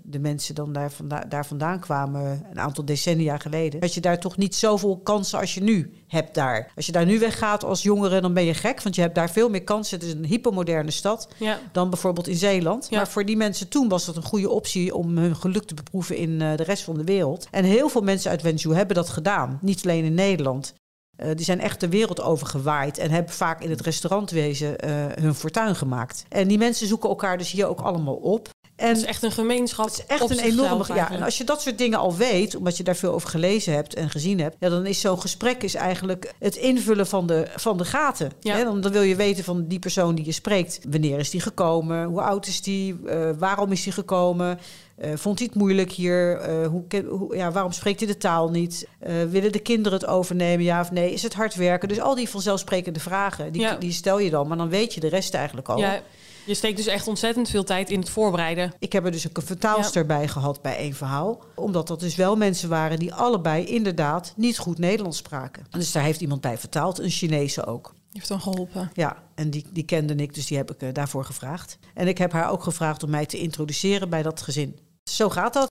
de 0.03 0.19
mensen 0.19 0.55
dan 0.55 0.73
daar, 0.73 0.91
vanda- 0.91 1.25
daar 1.29 1.45
vandaan 1.45 1.79
kwamen, 1.79 2.45
een 2.51 2.59
aantal 2.59 2.85
decennia 2.85 3.37
geleden, 3.37 3.79
had 3.79 3.93
je 3.93 4.01
daar 4.01 4.19
toch 4.19 4.37
niet 4.37 4.55
zoveel 4.55 4.97
kansen 4.97 5.39
als 5.39 5.53
je 5.53 5.61
nu 5.63 5.93
hebt 6.07 6.35
daar. 6.35 6.71
Als 6.75 6.85
je 6.85 6.91
daar 6.91 7.05
nu 7.05 7.19
weggaat 7.19 7.63
als 7.63 7.81
jongere, 7.83 8.21
dan 8.21 8.33
ben 8.33 8.43
je 8.43 8.53
gek, 8.53 8.81
want 8.81 8.95
je 8.95 9.01
hebt 9.01 9.15
daar 9.15 9.29
veel 9.29 9.49
meer 9.49 9.63
kansen. 9.63 9.97
Het 9.99 10.07
is 10.07 10.13
een 10.13 10.25
hypermoderne 10.25 10.91
stad 10.91 11.27
Ja. 11.37 11.59
dan 11.71 11.89
bijvoorbeeld 11.89 12.27
in 12.27 12.35
Zeeland. 12.35 12.87
Ja. 12.89 12.97
Maar 12.97 13.07
voor 13.07 13.25
die 13.25 13.37
mensen 13.37 13.67
toen 13.67 13.87
was 13.89 14.05
dat 14.05 14.15
een 14.15 14.23
goede 14.23 14.49
optie 14.49 14.95
om 14.95 15.17
hun 15.17 15.35
geluk 15.35 15.63
te 15.63 15.73
beproeven 15.73 16.17
in 16.17 16.41
eh, 16.41 16.55
de 16.57 16.63
rest 16.63 16.83
van 16.83 16.97
de 16.97 17.03
wereld. 17.03 17.47
En 17.51 17.63
heel 17.63 17.89
veel 17.89 18.01
mensen 18.01 18.31
uit 18.31 18.41
Wenzhou 18.41 18.75
hebben 18.75 18.95
dat 18.95 19.09
gedaan. 19.09 19.59
Niet 19.61 19.83
alleen 19.83 20.03
in 20.03 20.13
Nederland. 20.13 20.73
Eh, 21.19 21.29
die 21.35 21.45
zijn 21.45 21.59
echt 21.59 21.79
de 21.79 21.89
wereld 21.89 22.21
over 22.21 22.47
gewaaid 22.47 22.97
en 22.97 23.11
hebben 23.11 23.33
vaak 23.33 23.61
in 23.61 23.69
het 23.69 23.81
restaurantwezen 23.81 24.77
eh, 24.77 24.91
hun 25.21 25.35
fortuin 25.35 25.75
gemaakt. 25.75 26.25
En 26.29 26.47
die 26.47 26.57
mensen 26.57 26.87
zoeken 26.87 27.09
elkaar 27.09 27.37
dus 27.37 27.51
hier 27.51 27.67
ook 27.67 27.79
allemaal 27.79 28.15
op. 28.15 28.49
En 28.79 28.87
Het 28.87 28.97
is 28.97 29.03
echt 29.03 29.23
een 29.23 29.31
gemeenschap. 29.31 29.85
het 29.85 29.93
is 29.97 30.05
echt 30.07 30.29
een 30.29 30.39
enorme. 30.39 30.85
Ja, 30.93 31.11
en 31.11 31.21
als 31.23 31.37
je 31.37 31.43
dat 31.43 31.61
soort 31.61 31.77
dingen 31.77 31.99
al 31.99 32.15
weet, 32.15 32.55
omdat 32.55 32.77
je 32.77 32.83
daar 32.83 32.95
veel 32.95 33.13
over 33.13 33.29
gelezen 33.29 33.73
hebt 33.73 33.93
en 33.93 34.09
gezien 34.09 34.39
hebt, 34.39 34.55
ja, 34.59 34.69
dan 34.69 34.85
is 34.85 35.01
zo'n 35.01 35.21
gesprek 35.21 35.63
is 35.63 35.75
eigenlijk 35.75 36.33
het 36.39 36.55
invullen 36.55 37.07
van 37.07 37.27
de, 37.27 37.47
van 37.55 37.77
de 37.77 37.85
gaten. 37.85 38.31
Ja. 38.39 38.55
Hè? 38.55 38.63
Dan, 38.63 38.81
dan 38.81 38.91
wil 38.91 39.01
je 39.01 39.15
weten 39.15 39.43
van 39.43 39.67
die 39.67 39.79
persoon 39.79 40.15
die 40.15 40.25
je 40.25 40.31
spreekt. 40.31 40.79
Wanneer 40.89 41.19
is 41.19 41.29
die 41.29 41.41
gekomen? 41.41 42.03
Hoe 42.05 42.21
oud 42.21 42.47
is 42.47 42.61
die? 42.61 42.99
Eh, 43.07 43.29
waarom 43.37 43.71
is 43.71 43.83
die 43.83 43.93
gekomen? 43.93 44.59
Eh, 44.97 45.11
vond 45.15 45.39
hij 45.39 45.47
het 45.51 45.61
moeilijk 45.61 45.91
hier? 45.91 46.37
Eh, 46.37 46.67
hoe, 46.67 46.83
hoe, 47.09 47.35
ja, 47.35 47.51
waarom 47.51 47.71
spreekt 47.71 47.99
hij 47.99 48.07
de 48.07 48.17
taal 48.17 48.49
niet? 48.49 48.87
Willen 49.29 49.51
de 49.51 49.59
kinderen 49.59 49.99
het 49.99 50.07
overnemen, 50.07 50.65
ja 50.65 50.79
of 50.81 50.91
nee? 50.91 51.13
Is 51.13 51.23
het 51.23 51.33
hard 51.33 51.55
werken? 51.55 51.87
Dus 51.87 51.99
al 51.99 52.15
die 52.15 52.29
vanzelfsprekende 52.29 52.99
vragen, 52.99 53.51
die, 53.51 53.61
Ja. 53.61 53.75
die 53.75 53.91
stel 53.91 54.19
je 54.19 54.29
dan. 54.29 54.47
Maar 54.47 54.57
dan 54.57 54.69
weet 54.69 54.93
je 54.93 54.99
de 54.99 55.07
rest 55.07 55.33
eigenlijk 55.33 55.69
al. 55.69 55.77
Ja, 55.77 56.01
je 56.49 56.55
steekt 56.55 56.77
dus 56.77 56.87
echt 56.87 57.07
ontzettend 57.07 57.49
veel 57.49 57.63
tijd 57.63 57.89
in 57.89 57.99
het 57.99 58.09
voorbereiden. 58.09 58.73
Ik 58.79 58.93
heb 58.93 59.05
er 59.05 59.11
dus 59.11 59.27
ook 59.27 59.37
een 59.37 59.43
vertaalster 59.43 60.05
bij 60.05 60.27
gehad 60.27 60.61
bij 60.61 60.77
één 60.77 60.93
verhaal. 60.93 61.43
Omdat 61.55 61.87
dat 61.87 61.99
dus 61.99 62.15
wel 62.15 62.35
mensen 62.35 62.69
waren 62.69 62.99
die 62.99 63.13
allebei 63.13 63.65
inderdaad 63.65 64.33
niet 64.35 64.57
goed 64.57 64.77
Nederlands 64.77 65.17
spraken. 65.17 65.65
Dus 65.69 65.91
daar 65.91 66.03
heeft 66.03 66.21
iemand 66.21 66.41
bij 66.41 66.57
vertaald, 66.57 66.99
een 66.99 67.09
Chinese 67.09 67.65
ook. 67.65 67.93
Die 67.93 68.07
heeft 68.11 68.27
dan 68.27 68.41
geholpen. 68.41 68.91
Ja, 68.93 69.23
en 69.35 69.49
die, 69.49 69.65
die 69.71 69.83
kende 69.83 70.15
ik, 70.15 70.33
dus 70.33 70.45
die 70.45 70.57
heb 70.57 70.71
ik 70.71 70.81
eh, 70.81 70.93
daarvoor 70.93 71.25
gevraagd. 71.25 71.77
En 71.93 72.07
ik 72.07 72.17
heb 72.17 72.31
haar 72.31 72.49
ook 72.49 72.63
gevraagd 72.63 73.03
om 73.03 73.09
mij 73.09 73.25
te 73.25 73.37
introduceren 73.37 74.09
bij 74.09 74.23
dat 74.23 74.41
gezin. 74.41 74.79
Zo 75.03 75.29
gaat 75.29 75.53
dat. 75.53 75.67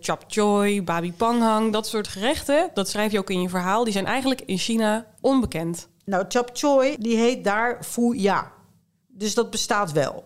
Chap 0.00 0.24
choy, 0.26 0.84
babi 0.84 1.12
panghang, 1.12 1.72
dat 1.72 1.86
soort 1.86 2.08
gerechten, 2.08 2.70
dat 2.74 2.88
schrijf 2.88 3.12
je 3.12 3.18
ook 3.18 3.30
in 3.30 3.40
je 3.40 3.48
verhaal. 3.48 3.84
Die 3.84 3.92
zijn 3.92 4.06
eigenlijk 4.06 4.40
in 4.40 4.58
China 4.58 5.06
onbekend. 5.20 5.88
Nou, 6.04 6.24
chap 6.28 6.50
choy, 6.52 6.96
die 6.98 7.16
heet 7.16 7.44
daar 7.44 7.84
fu 7.84 8.16
ya. 8.16 8.53
Dus 9.14 9.34
dat 9.34 9.50
bestaat 9.50 9.92
wel. 9.92 10.24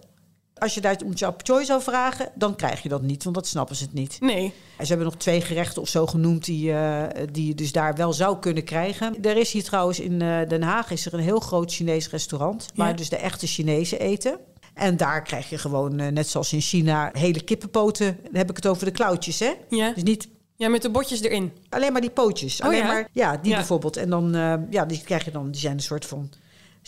Als 0.54 0.74
je 0.74 0.80
daar 0.80 1.00
om 1.04 1.16
chap 1.16 1.40
choy 1.44 1.64
zou 1.64 1.82
vragen, 1.82 2.28
dan 2.34 2.56
krijg 2.56 2.82
je 2.82 2.88
dat 2.88 3.02
niet, 3.02 3.22
want 3.24 3.34
dat 3.34 3.46
snappen 3.46 3.76
ze 3.76 3.84
het 3.84 3.92
niet. 3.92 4.16
Nee, 4.20 4.52
En 4.76 4.82
ze 4.86 4.88
hebben 4.92 5.06
nog 5.06 5.16
twee 5.16 5.40
gerechten 5.40 5.82
of 5.82 5.88
zo 5.88 6.06
genoemd 6.06 6.44
die, 6.44 6.72
eh, 6.72 7.22
die 7.32 7.46
je 7.46 7.54
dus 7.54 7.72
daar 7.72 7.94
wel 7.94 8.12
zou 8.12 8.38
kunnen 8.38 8.64
krijgen. 8.64 9.22
Er 9.22 9.36
is 9.36 9.52
hier 9.52 9.62
trouwens 9.64 10.00
in 10.00 10.22
eh, 10.22 10.48
Den 10.48 10.62
Haag 10.62 10.90
is 10.90 11.06
er 11.06 11.14
een 11.14 11.20
heel 11.20 11.40
groot 11.40 11.72
Chinees 11.72 12.10
restaurant. 12.10 12.66
Waar 12.74 12.96
dus 12.96 13.08
de 13.08 13.16
echte 13.16 13.46
Chinezen 13.46 13.98
eten. 14.00 14.38
En 14.74 14.96
daar 14.96 15.22
krijg 15.22 15.50
je 15.50 15.58
gewoon, 15.58 15.98
eh, 15.98 16.08
net 16.08 16.28
zoals 16.28 16.52
in 16.52 16.60
China, 16.60 17.10
hele 17.12 17.40
kippenpoten. 17.44 18.18
Dan 18.22 18.34
heb 18.34 18.50
ik 18.50 18.56
het 18.56 18.66
over 18.66 18.84
de 18.84 18.90
klauwtjes, 18.90 19.38
hè? 19.38 19.52
ja. 19.68 19.92
Dus 19.92 20.02
niet 20.02 20.28
ja, 20.56 20.68
met 20.68 20.82
de 20.82 20.90
botjes 20.90 21.22
erin. 21.22 21.52
alleen 21.68 21.92
maar 21.92 22.00
die 22.00 22.10
pootjes. 22.10 22.60
Oh, 22.60 22.66
alleen 22.66 22.78
ja? 22.78 22.86
maar, 22.86 23.08
ja, 23.12 23.36
die 23.36 23.50
Ja. 23.50 23.56
bijvoorbeeld. 23.56 23.96
En 23.96 24.10
dan, 24.10 24.32
ja, 24.70 24.84
die 24.84 25.02
krijg 25.04 25.24
je 25.24 25.30
dan, 25.30 25.50
die 25.50 25.60
zijn 25.60 25.72
een 25.74 25.80
soort 25.80 26.06
van 26.06 26.30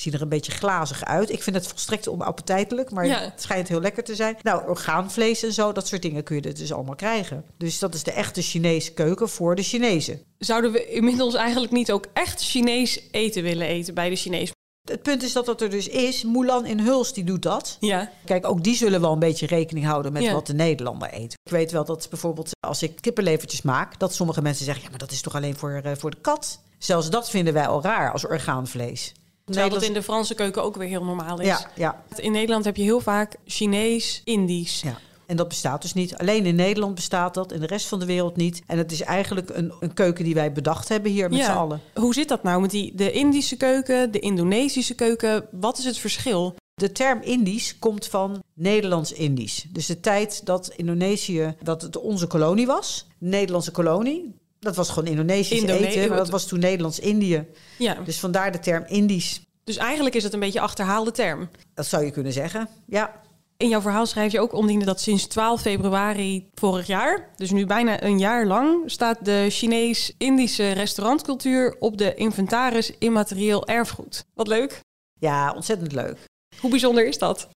zien 0.00 0.12
er 0.12 0.22
een 0.22 0.28
beetje 0.28 0.52
glazig 0.52 1.04
uit. 1.04 1.30
Ik 1.32 1.42
vind 1.42 1.56
het 1.56 1.66
volstrekt 1.66 2.08
onappetijtelijk, 2.08 2.90
maar 2.90 3.06
Ja. 3.06 3.20
het 3.20 3.42
schijnt 3.42 3.68
heel 3.68 3.80
lekker 3.80 4.04
te 4.04 4.14
zijn. 4.14 4.36
Nou, 4.42 4.68
orgaanvlees 4.68 5.42
en 5.42 5.52
zo, 5.52 5.72
dat 5.72 5.86
soort 5.88 6.02
dingen 6.02 6.22
kun 6.22 6.36
je 6.36 6.42
er 6.42 6.54
dus 6.54 6.72
allemaal 6.72 6.94
krijgen. 6.94 7.44
Dus 7.58 7.78
dat 7.78 7.94
is 7.94 8.02
de 8.02 8.12
echte 8.12 8.42
Chinese 8.42 8.92
keuken 8.92 9.28
voor 9.28 9.54
de 9.54 9.62
Chinezen. 9.62 10.20
Zouden 10.38 10.72
we 10.72 10.86
inmiddels 10.90 11.34
eigenlijk 11.34 11.72
niet 11.72 11.92
ook 11.92 12.06
echt 12.12 12.42
Chinees 12.42 13.00
eten 13.10 13.42
willen 13.42 13.66
eten 13.66 13.94
bij 13.94 14.08
de 14.08 14.16
Chinees? 14.16 14.50
Het 14.90 15.02
punt 15.02 15.22
is 15.22 15.32
dat 15.32 15.46
dat 15.46 15.60
er 15.60 15.70
dus 15.70 15.88
is. 15.88 16.24
Moulin 16.24 16.64
in 16.66 16.80
Huls, 16.80 17.12
die 17.12 17.24
doet 17.24 17.42
dat. 17.42 17.76
Ja. 17.80 18.10
Kijk, 18.24 18.46
ook 18.46 18.62
die 18.64 18.74
zullen 18.74 19.00
wel 19.00 19.12
een 19.12 19.18
beetje 19.18 19.46
rekening 19.46 19.86
houden 19.86 20.12
met 20.12 20.22
Ja. 20.22 20.32
wat 20.32 20.46
de 20.46 20.54
Nederlander 20.54 21.08
eet. 21.14 21.32
Ik 21.32 21.52
weet 21.52 21.72
wel 21.72 21.84
dat 21.84 22.06
bijvoorbeeld 22.10 22.50
als 22.66 22.82
ik 22.82 23.00
kippenlevertjes 23.00 23.62
maak... 23.62 23.98
dat 23.98 24.14
sommige 24.14 24.42
mensen 24.42 24.64
zeggen, 24.64 24.82
ja, 24.84 24.90
maar 24.90 24.98
dat 24.98 25.10
is 25.10 25.20
toch 25.22 25.34
alleen 25.34 25.56
voor, 25.56 25.70
eh, 25.84 25.92
voor 25.96 26.10
de 26.10 26.20
kat? 26.20 26.60
Zelfs 26.78 27.10
dat 27.10 27.30
vinden 27.30 27.54
wij 27.54 27.66
al 27.66 27.82
raar 27.82 28.12
als 28.12 28.26
orgaanvlees. 28.26 29.12
Terwijl 29.52 29.68
dat 29.74 29.82
in 29.82 29.92
de 29.92 30.02
Franse 30.02 30.34
keuken 30.34 30.62
ook 30.62 30.76
weer 30.76 30.88
heel 30.88 31.04
normaal 31.04 31.40
is. 31.40 31.46
Ja, 31.46 31.70
ja, 31.76 32.02
In 32.16 32.32
Nederland 32.32 32.64
heb 32.64 32.76
je 32.76 32.82
heel 32.82 33.00
vaak 33.00 33.36
Chinees, 33.44 34.22
Indisch. 34.24 34.80
ja. 34.80 34.98
En 35.26 35.36
dat 35.36 35.48
bestaat 35.48 35.82
dus 35.82 35.94
niet. 35.94 36.16
Alleen 36.16 36.46
in 36.46 36.54
Nederland 36.54 36.94
bestaat 36.94 37.34
dat, 37.34 37.52
in 37.52 37.60
de 37.60 37.66
rest 37.66 37.86
van 37.86 37.98
de 37.98 38.04
wereld 38.06 38.36
niet. 38.36 38.62
En 38.66 38.78
het 38.78 38.92
is 38.92 39.00
eigenlijk 39.00 39.48
een, 39.50 39.72
een 39.80 39.94
keuken 39.94 40.24
die 40.24 40.34
wij 40.34 40.52
bedacht 40.52 40.88
hebben 40.88 41.10
hier 41.12 41.28
met 41.30 41.38
Ja. 41.38 41.44
z'n 41.44 41.50
allen. 41.50 41.80
Hoe 41.94 42.14
zit 42.14 42.28
dat 42.28 42.42
nou 42.42 42.60
met 42.60 42.70
die, 42.70 42.94
de 42.94 43.12
Indische 43.12 43.56
keuken, 43.56 44.10
de 44.10 44.18
Indonesische 44.18 44.94
keuken? 44.94 45.46
Wat 45.50 45.78
is 45.78 45.84
het 45.84 45.98
verschil? 45.98 46.54
De 46.74 46.92
term 46.92 47.20
Indisch 47.22 47.78
komt 47.78 48.06
van 48.06 48.42
Nederlands-Indisch. 48.54 49.64
Dus 49.72 49.86
de 49.86 50.00
tijd 50.00 50.46
dat 50.46 50.72
Indonesië, 50.76 51.54
dat 51.62 51.82
het 51.82 51.96
onze 51.98 52.26
kolonie 52.26 52.66
was, 52.66 53.06
de 53.18 53.26
Nederlandse 53.26 53.70
kolonie. 53.70 54.34
Dat 54.60 54.76
was 54.76 54.88
gewoon 54.88 55.08
Indonesisch 55.08 55.60
Indone- 55.60 55.86
eten, 55.86 56.08
maar 56.08 56.18
dat 56.18 56.28
was 56.30 56.46
toen 56.46 56.58
Nederlands-Indië. 56.58 57.46
Ja, 57.78 57.94
Dus 58.04 58.18
vandaar 58.20 58.52
de 58.52 58.58
term 58.58 58.84
Indisch. 58.86 59.40
dus 59.64 59.76
eigenlijk 59.76 60.14
is 60.14 60.22
het 60.22 60.32
een 60.32 60.40
beetje 60.40 60.60
achterhaalde 60.60 61.10
term. 61.10 61.48
Dat 61.74 61.86
zou 61.86 62.04
je 62.04 62.10
kunnen 62.10 62.32
zeggen. 62.32 62.68
Ja, 62.86 63.20
In 63.56 63.68
jouw 63.68 63.80
verhaal 63.80 64.06
schrijf 64.06 64.32
je 64.32 64.40
ook, 64.40 64.52
Ondine, 64.52 64.84
dat 64.84 65.00
sinds 65.00 65.26
12 65.26 65.60
februari 65.60 66.48
vorig 66.54 66.86
jaar, 66.86 67.28
dus 67.36 67.50
nu 67.50 67.66
bijna 67.66 68.02
een 68.02 68.18
jaar 68.18 68.46
lang, 68.46 68.90
staat 68.90 69.24
de 69.24 69.46
Chinees-Indische 69.50 70.70
restaurantcultuur 70.72 71.76
op 71.78 71.98
de 71.98 72.14
inventaris 72.14 72.92
immaterieel 72.98 73.66
erfgoed. 73.66 74.24
Wat 74.34 74.46
leuk. 74.46 74.80
ja 75.18 75.52
ontzettend 75.52 75.92
leuk. 75.92 76.16
Hoe 76.60 76.70
bijzonder 76.70 77.06
is 77.06 77.18
dat? 77.18 77.48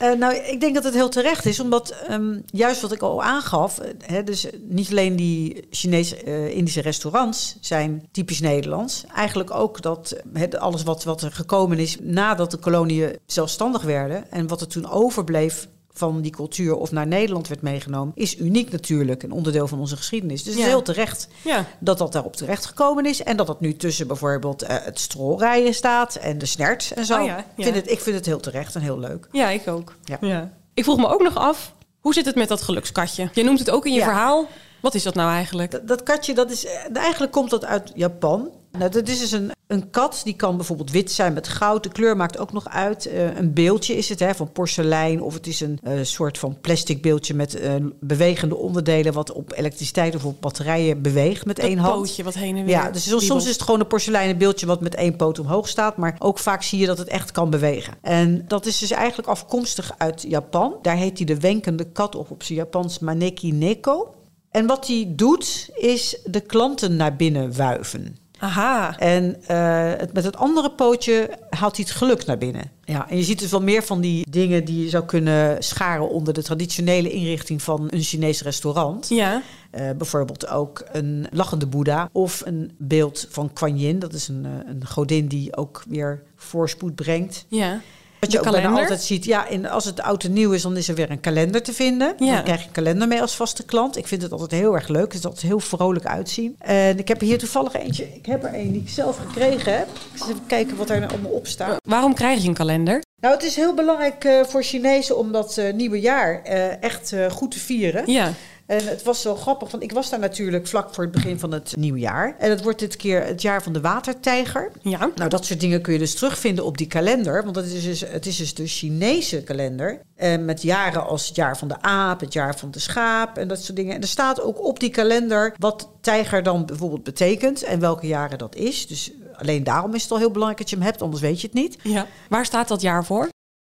Eh, 0.00 0.12
nou, 0.12 0.34
ik 0.34 0.60
denk 0.60 0.74
dat 0.74 0.84
het 0.84 0.94
heel 0.94 1.08
terecht 1.08 1.46
is, 1.46 1.60
omdat 1.60 1.90
ehm, 1.90 2.38
juist 2.46 2.80
wat 2.80 2.92
ik 2.92 3.02
al 3.02 3.22
aangaf, 3.22 3.78
eh, 3.78 3.90
hè, 3.98 4.22
dus 4.22 4.46
niet 4.68 4.90
alleen 4.90 5.16
die 5.16 5.66
Chinese-Indische 5.70 6.80
restaurants 6.80 7.56
zijn 7.60 8.08
typisch 8.12 8.40
Nederlands, 8.40 9.04
eigenlijk 9.14 9.54
ook 9.54 9.82
dat 9.82 10.16
eh, 10.34 10.60
alles 10.60 10.82
wat, 10.82 11.04
wat 11.04 11.22
er 11.22 11.32
gekomen 11.32 11.78
is 11.78 11.96
nadat 12.00 12.50
de 12.50 12.56
koloniën 12.56 13.18
zelfstandig 13.26 13.82
werden 13.82 14.30
en 14.30 14.46
wat 14.46 14.60
er 14.60 14.68
toen 14.68 14.90
overbleef 14.90 15.68
van 16.00 16.20
die 16.20 16.30
cultuur 16.30 16.76
of 16.76 16.90
naar 16.90 17.06
Nederland 17.06 17.48
werd 17.48 17.62
meegenomen, 17.62 18.12
is 18.14 18.38
uniek 18.38 18.70
natuurlijk, 18.70 19.22
een 19.22 19.32
onderdeel 19.32 19.68
van 19.68 19.78
onze 19.78 19.96
geschiedenis. 19.96 20.42
Dus 20.42 20.52
het 20.52 20.62
is 20.62 20.68
heel 20.68 20.82
terecht 20.82 21.28
Ja, 21.44 21.66
dat 21.78 21.98
dat 21.98 22.12
daarop 22.12 22.36
terecht 22.36 22.66
gekomen 22.66 23.06
is. 23.06 23.22
En 23.22 23.36
dat 23.36 23.46
dat 23.46 23.60
nu 23.60 23.76
tussen 23.76 24.06
bijvoorbeeld 24.06 24.62
eh, 24.62 24.76
het 24.82 24.98
strolrijden 24.98 25.74
staat 25.74 26.14
en 26.14 26.38
de 26.38 26.46
snert 26.46 26.92
en 26.94 27.04
zo. 27.04 27.22
Oh. 27.22 27.38
Ik, 27.56 27.64
vind 27.64 27.76
het, 27.76 27.90
ik 27.90 28.00
vind 28.00 28.16
het 28.16 28.26
heel 28.26 28.40
terecht 28.40 28.74
en 28.74 28.80
heel 28.80 28.98
leuk. 28.98 29.28
ja 29.32 29.48
ik 29.48 29.68
ook. 29.68 29.94
Ja. 30.20 30.52
Ik 30.74 30.84
vroeg 30.84 30.96
me 30.96 31.08
ook 31.08 31.22
nog 31.22 31.36
af, 31.36 31.74
hoe 32.00 32.14
zit 32.14 32.26
het 32.26 32.34
met 32.34 32.48
dat 32.48 32.62
gelukskatje? 32.62 33.28
Je 33.32 33.44
noemt 33.44 33.58
het 33.58 33.70
ook 33.70 33.86
in 33.86 33.92
je 33.92 34.02
verhaal. 34.02 34.46
Wat 34.80 34.94
is 34.94 35.02
dat 35.02 35.14
nou 35.14 35.30
eigenlijk? 35.30 35.70
Dat, 35.70 35.88
dat 35.88 36.02
katje, 36.02 36.34
dat 36.34 36.50
is, 36.50 36.66
eh, 36.66 36.96
eigenlijk 36.96 37.32
komt 37.32 37.50
dat 37.50 37.64
uit 37.64 37.92
Japan. 37.94 38.50
Nou, 38.78 38.90
dat 38.90 39.08
is 39.08 39.18
dus 39.18 39.32
een, 39.32 39.52
een 39.66 39.90
kat, 39.90 40.20
die 40.24 40.34
kan 40.34 40.56
bijvoorbeeld 40.56 40.90
wit 40.90 41.10
zijn 41.10 41.32
met 41.32 41.48
goud. 41.48 41.82
De 41.82 41.88
kleur 41.88 42.16
maakt 42.16 42.38
ook 42.38 42.52
nog 42.52 42.68
uit. 42.68 43.06
Eh, 43.06 43.36
een 43.36 43.52
beeldje 43.52 43.96
is 43.96 44.08
het, 44.08 44.18
hè, 44.18 44.34
van 44.34 44.52
porselein. 44.52 45.22
Of 45.22 45.34
het 45.34 45.46
is 45.46 45.60
een 45.60 45.78
eh, 45.82 45.98
soort 46.02 46.38
van 46.38 46.58
plastic 46.60 47.02
beeldje 47.02 47.34
met 47.34 47.54
eh, 47.54 47.74
bewegende 48.00 48.56
onderdelen... 48.56 49.12
wat 49.12 49.32
op 49.32 49.52
elektriciteit 49.52 50.14
of 50.14 50.24
op 50.24 50.40
batterijen 50.40 51.02
beweegt 51.02 51.44
met 51.44 51.56
Dat 51.56 51.64
één 51.64 51.78
hand. 51.78 51.94
pootje 51.94 52.22
wat 52.22 52.34
heen 52.34 52.56
en 52.56 52.64
weer 52.64 52.74
Ja, 52.74 52.90
dus 52.90 53.26
soms, 53.26 53.44
is 53.44 53.52
het 53.52 53.62
gewoon 53.62 53.80
een 53.80 53.86
porseleinen 53.86 54.38
beeldje 54.38 54.66
wat 54.66 54.80
met 54.80 54.94
één 54.94 55.16
poot 55.16 55.38
omhoog 55.38 55.68
staat. 55.68 55.96
Maar 55.96 56.16
ook 56.18 56.38
vaak 56.38 56.62
zie 56.62 56.78
je 56.78 56.86
dat 56.86 56.98
het 56.98 57.08
echt 57.08 57.32
kan 57.32 57.50
bewegen. 57.50 57.94
En 58.02 58.44
dat 58.48 58.66
is 58.66 58.78
dus 58.78 58.90
eigenlijk 58.90 59.28
afkomstig 59.28 59.92
uit 59.98 60.24
Japan. 60.28 60.74
Daar 60.82 60.96
heet 60.96 61.16
hij 61.16 61.26
de 61.26 61.40
wenkende 61.40 61.84
kat 61.92 62.14
op 62.14 62.30
op 62.30 62.42
zijn 62.42 62.58
Japans 62.58 62.98
Maneki 62.98 63.52
Neko. 63.52 64.14
En 64.50 64.66
wat 64.66 64.86
hij 64.86 65.12
doet, 65.16 65.70
is 65.74 66.20
de 66.24 66.40
klanten 66.40 66.96
naar 66.96 67.16
binnen 67.16 67.56
wuiven. 67.56 68.16
Aha. 68.40 68.98
En 68.98 69.36
eh, 69.46 69.92
het, 70.00 70.12
met 70.12 70.24
het 70.24 70.36
andere 70.36 70.70
pootje 70.70 71.30
haalt 71.50 71.76
hij 71.76 71.84
het 71.88 71.96
geluk 71.96 72.26
naar 72.26 72.38
binnen. 72.38 72.70
Ja, 72.84 73.08
en 73.08 73.16
je 73.16 73.22
ziet 73.22 73.38
dus 73.38 73.50
wel 73.50 73.62
meer 73.62 73.82
van 73.82 74.00
die 74.00 74.26
dingen 74.30 74.64
die 74.64 74.82
je 74.84 74.88
zou 74.88 75.04
kunnen 75.04 75.62
scharen 75.62 76.08
onder 76.08 76.34
de 76.34 76.42
traditionele 76.42 77.10
inrichting 77.10 77.62
van 77.62 77.88
een 77.90 78.02
Chinees 78.02 78.42
restaurant. 78.42 79.08
Ja, 79.08 79.42
Eh, 79.70 79.90
bijvoorbeeld 79.96 80.48
ook 80.48 80.84
een 80.92 81.26
lachende 81.32 81.66
Boeddha 81.66 82.08
of 82.12 82.42
een 82.44 82.72
beeld 82.78 83.26
van 83.30 83.52
Kuan 83.52 83.78
Yin. 83.78 83.98
Dat 83.98 84.12
is 84.12 84.28
een, 84.28 84.44
eh, 84.44 84.50
een 84.70 84.86
godin 84.86 85.26
die 85.26 85.56
ook 85.56 85.82
weer 85.88 86.22
voorspoed 86.36 86.94
brengt. 86.94 87.44
ja. 87.48 87.80
Wat 88.20 88.32
je 88.32 88.38
ook 88.38 88.50
bijna 88.50 88.68
altijd 88.68 89.02
ziet. 89.02 89.24
Ja, 89.24 89.46
in, 89.46 89.68
als 89.68 89.84
het 89.84 90.00
oud 90.00 90.24
en 90.24 90.32
nieuw 90.32 90.52
is, 90.52 90.62
dan 90.62 90.76
is 90.76 90.88
er 90.88 90.94
weer 90.94 91.10
een 91.10 91.20
kalender 91.20 91.62
te 91.62 91.72
vinden. 91.72 92.14
Ja. 92.18 92.34
Dan 92.34 92.42
krijg 92.42 92.60
je 92.60 92.66
een 92.66 92.72
kalender 92.72 93.08
mee 93.08 93.20
als 93.20 93.34
vaste 93.34 93.64
klant. 93.64 93.96
Ik 93.96 94.06
vind 94.06 94.22
het 94.22 94.32
altijd 94.32 94.50
heel 94.50 94.74
erg 94.74 94.88
leuk. 94.88 95.04
Het 95.04 95.14
is 95.14 95.24
altijd 95.24 95.42
heel 95.42 95.60
vrolijk 95.60 96.06
uitzien. 96.06 96.56
En 96.58 96.98
ik 96.98 97.08
heb 97.08 97.20
hier 97.20 97.38
toevallig 97.38 97.74
eentje. 97.74 98.14
Ik 98.14 98.26
heb 98.26 98.44
er 98.44 98.54
een 98.54 98.72
die 98.72 98.80
ik 98.80 98.88
zelf 98.88 99.16
gekregen 99.16 99.78
heb. 99.78 99.88
Ik 100.12 100.18
zal 100.18 100.28
even 100.28 100.46
kijken 100.46 100.76
wat 100.76 100.90
er 100.90 101.00
nou 101.00 101.12
allemaal 101.12 101.30
op 101.30 101.46
staat. 101.46 101.76
Waarom 101.88 102.14
krijg 102.14 102.42
je 102.42 102.48
een 102.48 102.54
kalender? 102.54 103.02
Nou, 103.20 103.34
het 103.34 103.44
is 103.44 103.56
heel 103.56 103.74
belangrijk 103.74 104.24
eh, 104.24 104.44
voor 104.44 104.62
Chinezen 104.62 105.16
om 105.16 105.32
dat 105.32 105.58
eh, 105.58 105.72
nieuwe 105.72 106.00
jaar 106.00 106.42
eh, 106.42 106.82
echt 106.82 107.14
goed 107.30 107.50
te 107.50 107.58
vieren. 107.58 108.10
Ja. 108.10 108.32
En 108.70 108.86
het 108.86 109.02
was 109.02 109.20
zo 109.20 109.36
grappig, 109.36 109.70
want 109.70 109.82
ik 109.82 109.92
was 109.92 110.10
daar 110.10 110.18
natuurlijk 110.18 110.66
vlak 110.66 110.94
voor 110.94 111.04
het 111.04 111.12
begin 111.12 111.38
van 111.38 111.52
het 111.52 111.76
nieuwjaar. 111.76 112.36
En 112.38 112.50
het 112.50 112.62
wordt 112.62 112.78
dit 112.78 112.96
keer 112.96 113.24
het 113.24 113.42
jaar 113.42 113.62
van 113.62 113.72
de 113.72 113.80
watertijger. 113.80 114.72
Ja. 114.82 115.10
Nou, 115.14 115.30
dat 115.30 115.44
soort 115.44 115.60
dingen 115.60 115.80
kun 115.80 115.92
je 115.92 115.98
dus 115.98 116.14
terugvinden 116.14 116.64
op 116.64 116.78
die 116.78 116.86
kalender. 116.86 117.42
Want 117.42 117.54
dat 117.54 117.64
is 117.64 117.84
dus, 117.84 118.00
het 118.00 118.26
is 118.26 118.36
dus 118.36 118.54
de 118.54 118.66
Chinese 118.66 119.42
kalender. 119.42 120.00
Eh, 120.14 120.38
met 120.38 120.62
jaren 120.62 121.06
als 121.06 121.26
het 121.26 121.36
jaar 121.36 121.58
van 121.58 121.68
de 121.68 121.82
aap, 121.82 122.20
het 122.20 122.32
jaar 122.32 122.56
van 122.56 122.70
de 122.70 122.78
schaap 122.78 123.38
en 123.38 123.48
dat 123.48 123.62
soort 123.62 123.76
dingen. 123.76 123.94
En 123.94 124.00
er 124.00 124.08
staat 124.08 124.42
ook 124.42 124.64
op 124.64 124.80
die 124.80 124.90
kalender 124.90 125.54
wat 125.58 125.88
tijger 126.00 126.42
dan 126.42 126.66
bijvoorbeeld 126.66 127.04
betekent 127.04 127.62
en 127.62 127.80
welke 127.80 128.06
jaren 128.06 128.38
dat 128.38 128.54
is. 128.54 128.86
Dus 128.86 129.12
alleen 129.32 129.64
daarom 129.64 129.94
is 129.94 130.02
het 130.02 130.10
al 130.10 130.18
heel 130.18 130.30
belangrijk 130.30 130.60
dat 130.60 130.70
je 130.70 130.76
hem 130.76 130.84
hebt, 130.84 131.02
anders 131.02 131.22
weet 131.22 131.40
je 131.40 131.46
het 131.46 131.56
niet. 131.56 131.78
ja. 131.82 132.06
Waar 132.28 132.44
staat 132.44 132.68
dat 132.68 132.80
jaar 132.80 133.04
voor? 133.04 133.28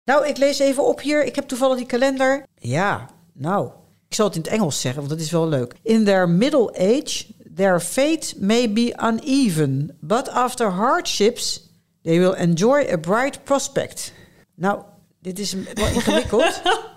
Nou, 0.03 0.27
ik 0.27 0.37
lees 0.37 0.59
even 0.59 0.85
op 0.85 1.01
hier. 1.01 1.25
Ik 1.25 1.35
heb 1.35 1.47
toevallig 1.47 1.77
die 1.77 1.85
kalender. 1.85 2.43
Ja, 2.55 3.09
nou. 3.33 3.69
Ik 4.13 4.19
zal 4.19 4.27
het 4.27 4.37
in 4.37 4.41
het 4.41 4.51
Engels 4.51 4.81
zeggen, 4.81 4.99
want 4.99 5.13
dat 5.13 5.21
is 5.21 5.31
wel 5.31 5.47
leuk. 5.47 5.75
In 5.81 6.03
their 6.05 6.29
middle 6.29 6.71
age, 6.77 7.25
their 7.55 7.79
fate 7.79 8.33
may 8.37 8.73
be 8.73 8.93
uneven. 9.03 9.97
But 9.99 10.29
after 10.29 10.69
hardships, 10.69 11.69
they 12.03 12.19
will 12.19 12.33
enjoy 12.33 12.87
a 12.91 12.97
bright 12.97 13.43
prospect. 13.43 14.13
Nou, 14.55 14.81
dit 15.21 15.39
is 15.39 15.53
wel 15.73 15.87
ingewikkeld. 15.87 16.61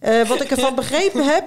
Eh, 0.00 0.28
wat 0.28 0.42
ik 0.42 0.50
ervan 0.50 0.74
begrepen 0.74 1.24
heb... 1.24 1.44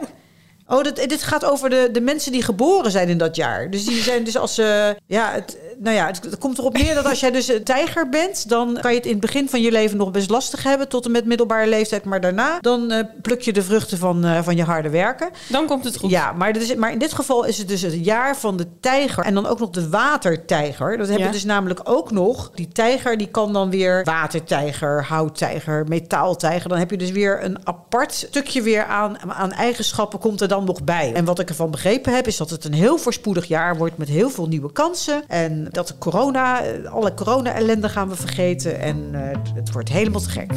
Oh, 0.69 0.83
dit, 0.83 1.09
dit 1.09 1.23
gaat 1.23 1.45
over 1.45 1.69
de, 1.69 1.89
de 1.91 2.01
mensen 2.01 2.31
die 2.31 2.43
geboren 2.43 2.91
zijn 2.91 3.07
in 3.07 3.17
dat 3.17 3.35
jaar. 3.35 3.69
Dus 3.69 3.85
die 3.85 4.01
zijn 4.01 4.23
dus 4.23 4.37
als 4.37 4.55
ze... 4.55 4.95
ja, 5.05 5.31
het, 5.31 5.57
nou 5.79 5.95
ja, 5.95 6.05
het, 6.05 6.23
het 6.23 6.37
komt 6.37 6.57
erop 6.57 6.77
neer 6.77 6.95
dat 6.95 7.05
als 7.05 7.19
jij 7.19 7.31
dus 7.31 7.47
een 7.47 7.63
tijger 7.63 8.09
bent... 8.09 8.49
dan 8.49 8.77
kan 8.81 8.91
je 8.91 8.97
het 8.97 9.05
in 9.05 9.11
het 9.11 9.21
begin 9.21 9.49
van 9.49 9.61
je 9.61 9.71
leven 9.71 9.97
nog 9.97 10.11
best 10.11 10.29
lastig 10.29 10.63
hebben... 10.63 10.87
tot 10.87 11.05
en 11.05 11.11
met 11.11 11.25
middelbare 11.25 11.67
leeftijd. 11.67 12.03
Maar 12.03 12.21
daarna, 12.21 12.59
dan 12.59 12.91
eh, 12.91 13.03
pluk 13.21 13.41
je 13.41 13.53
de 13.53 13.63
vruchten 13.63 13.97
van, 13.97 14.25
eh, 14.25 14.43
van 14.43 14.55
je 14.55 14.63
harde 14.63 14.89
werken. 14.89 15.29
Dan 15.47 15.65
komt 15.65 15.83
het 15.83 15.97
goed. 15.97 16.09
Ja, 16.09 16.31
maar, 16.31 16.57
is, 16.57 16.75
maar 16.75 16.91
in 16.91 16.99
dit 16.99 17.13
geval 17.13 17.43
is 17.43 17.57
het 17.57 17.67
dus 17.67 17.81
het 17.81 18.05
jaar 18.05 18.37
van 18.37 18.57
de 18.57 18.67
tijger. 18.79 19.23
En 19.23 19.33
dan 19.33 19.45
ook 19.45 19.59
nog 19.59 19.69
de 19.69 19.89
watertijger. 19.89 20.97
Dat 20.97 21.07
hebben 21.07 21.25
Ja. 21.25 21.31
we 21.31 21.37
dus 21.37 21.45
namelijk 21.45 21.79
ook 21.83 22.11
nog. 22.11 22.51
Die 22.55 22.67
tijger 22.67 23.17
die 23.17 23.27
kan 23.27 23.53
dan 23.53 23.69
weer 23.69 24.03
watertijger, 24.03 25.03
houttijger, 25.03 25.85
metaaltijger. 25.87 26.69
Dan 26.69 26.77
heb 26.77 26.91
je 26.91 26.97
dus 26.97 27.11
weer 27.11 27.43
een 27.43 27.57
apart 27.67 28.13
stukje 28.13 28.61
weer 28.61 28.85
aan, 28.85 29.31
aan 29.31 29.51
eigenschappen 29.51 30.19
komt 30.19 30.41
er 30.41 30.47
dan 30.47 30.58
nog 30.65 30.83
bij. 30.83 31.13
En 31.13 31.25
wat 31.25 31.39
ik 31.39 31.49
ervan 31.49 31.71
begrepen 31.71 32.13
heb, 32.15 32.27
is 32.27 32.37
dat 32.37 32.49
het 32.49 32.65
een 32.65 32.73
heel 32.73 32.97
voorspoedig 32.97 33.45
jaar 33.45 33.77
wordt 33.77 33.97
met 33.97 34.07
heel 34.07 34.29
veel 34.29 34.47
nieuwe 34.47 34.71
kansen. 34.71 35.21
En 35.27 35.67
dat 35.71 35.87
de 35.87 35.97
corona, 35.97 36.61
eh, 36.63 36.91
alle 36.91 37.13
corona-ellende 37.13 37.89
gaan 37.89 38.09
we 38.09 38.15
vergeten. 38.15 38.79
En 38.79 39.09
eh, 39.13 39.21
het- 39.53 39.71
wordt 39.71 39.89
helemaal 39.89 40.21
te 40.21 40.29
gek. 40.29 40.51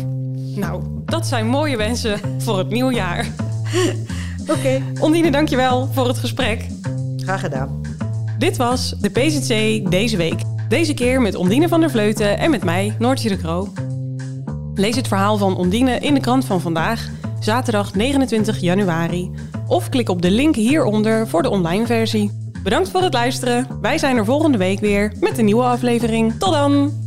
Nou, 0.54 0.82
dat 1.04 1.26
zijn 1.26 1.46
mooie 1.46 1.76
wensen 1.76 2.20
voor 2.38 2.58
het 2.58 2.68
nieuwe 2.70 2.92
jaar. 2.94 3.26
Oké, 4.58 4.82
Ondine, 5.00 5.30
dankjewel 5.30 5.88
voor 5.92 6.06
het 6.08 6.18
gesprek. 6.18 6.66
graag 7.16 7.40
gedaan. 7.40 7.80
Dit 8.38 8.56
was 8.56 8.94
de 9.00 9.08
PZC 9.10 9.90
deze 9.90 10.16
week. 10.16 10.40
Deze 10.68 10.94
keer 10.94 11.20
met 11.20 11.34
Ondine 11.34 11.68
van 11.68 11.80
der 11.80 11.90
Vleuten 11.90 12.38
en 12.38 12.50
met 12.50 12.64
mij, 12.64 12.96
Noortje 12.98 13.28
de 13.28 13.36
Kroo. 13.36 13.72
Lees 14.74 14.96
het 14.96 15.08
verhaal 15.08 15.36
van 15.36 15.56
Ondine 15.56 15.98
in 15.98 16.14
de 16.14 16.20
krant 16.20 16.44
van 16.44 16.60
vandaag, 16.60 17.08
zaterdag 17.40 17.94
29 17.94 18.58
januari. 18.60 19.30
Of 19.72 19.88
klik 19.88 20.08
op 20.08 20.22
de 20.22 20.30
link 20.30 20.54
hieronder 20.54 21.28
voor 21.28 21.42
de 21.42 21.48
online 21.48 21.86
versie. 21.86 22.50
Bedankt 22.62 22.90
voor 22.90 23.02
het 23.02 23.12
luisteren. 23.12 23.78
Wij 23.80 23.98
zijn 23.98 24.16
er 24.16 24.24
volgende 24.24 24.58
week 24.58 24.80
weer 24.80 25.12
met 25.20 25.38
een 25.38 25.44
nieuwe 25.44 25.62
aflevering. 25.62 26.38
Tot 26.38 26.52
dan! 26.52 27.00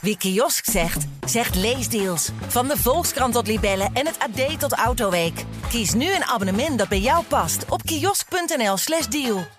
Wie 0.00 0.16
kiosk 0.16 0.64
zegt, 0.64 1.06
zegt 1.26 1.54
leesdeals. 1.54 2.30
Van 2.46 2.66
de 2.66 2.76
Volkskrant 2.76 3.32
tot 3.32 3.46
Libellen 3.46 3.90
en 3.92 4.06
het 4.06 4.18
AD 4.18 4.60
tot 4.60 4.72
Autoweek. 4.72 5.44
Kies 5.68 5.94
nu 5.94 6.14
een 6.14 6.24
abonnement 6.24 6.78
dat 6.78 6.88
bij 6.88 7.00
jou 7.00 7.24
past 7.24 7.64
op 7.68 7.82
kiosk.nl/slash 7.82 9.06
deal. 9.06 9.55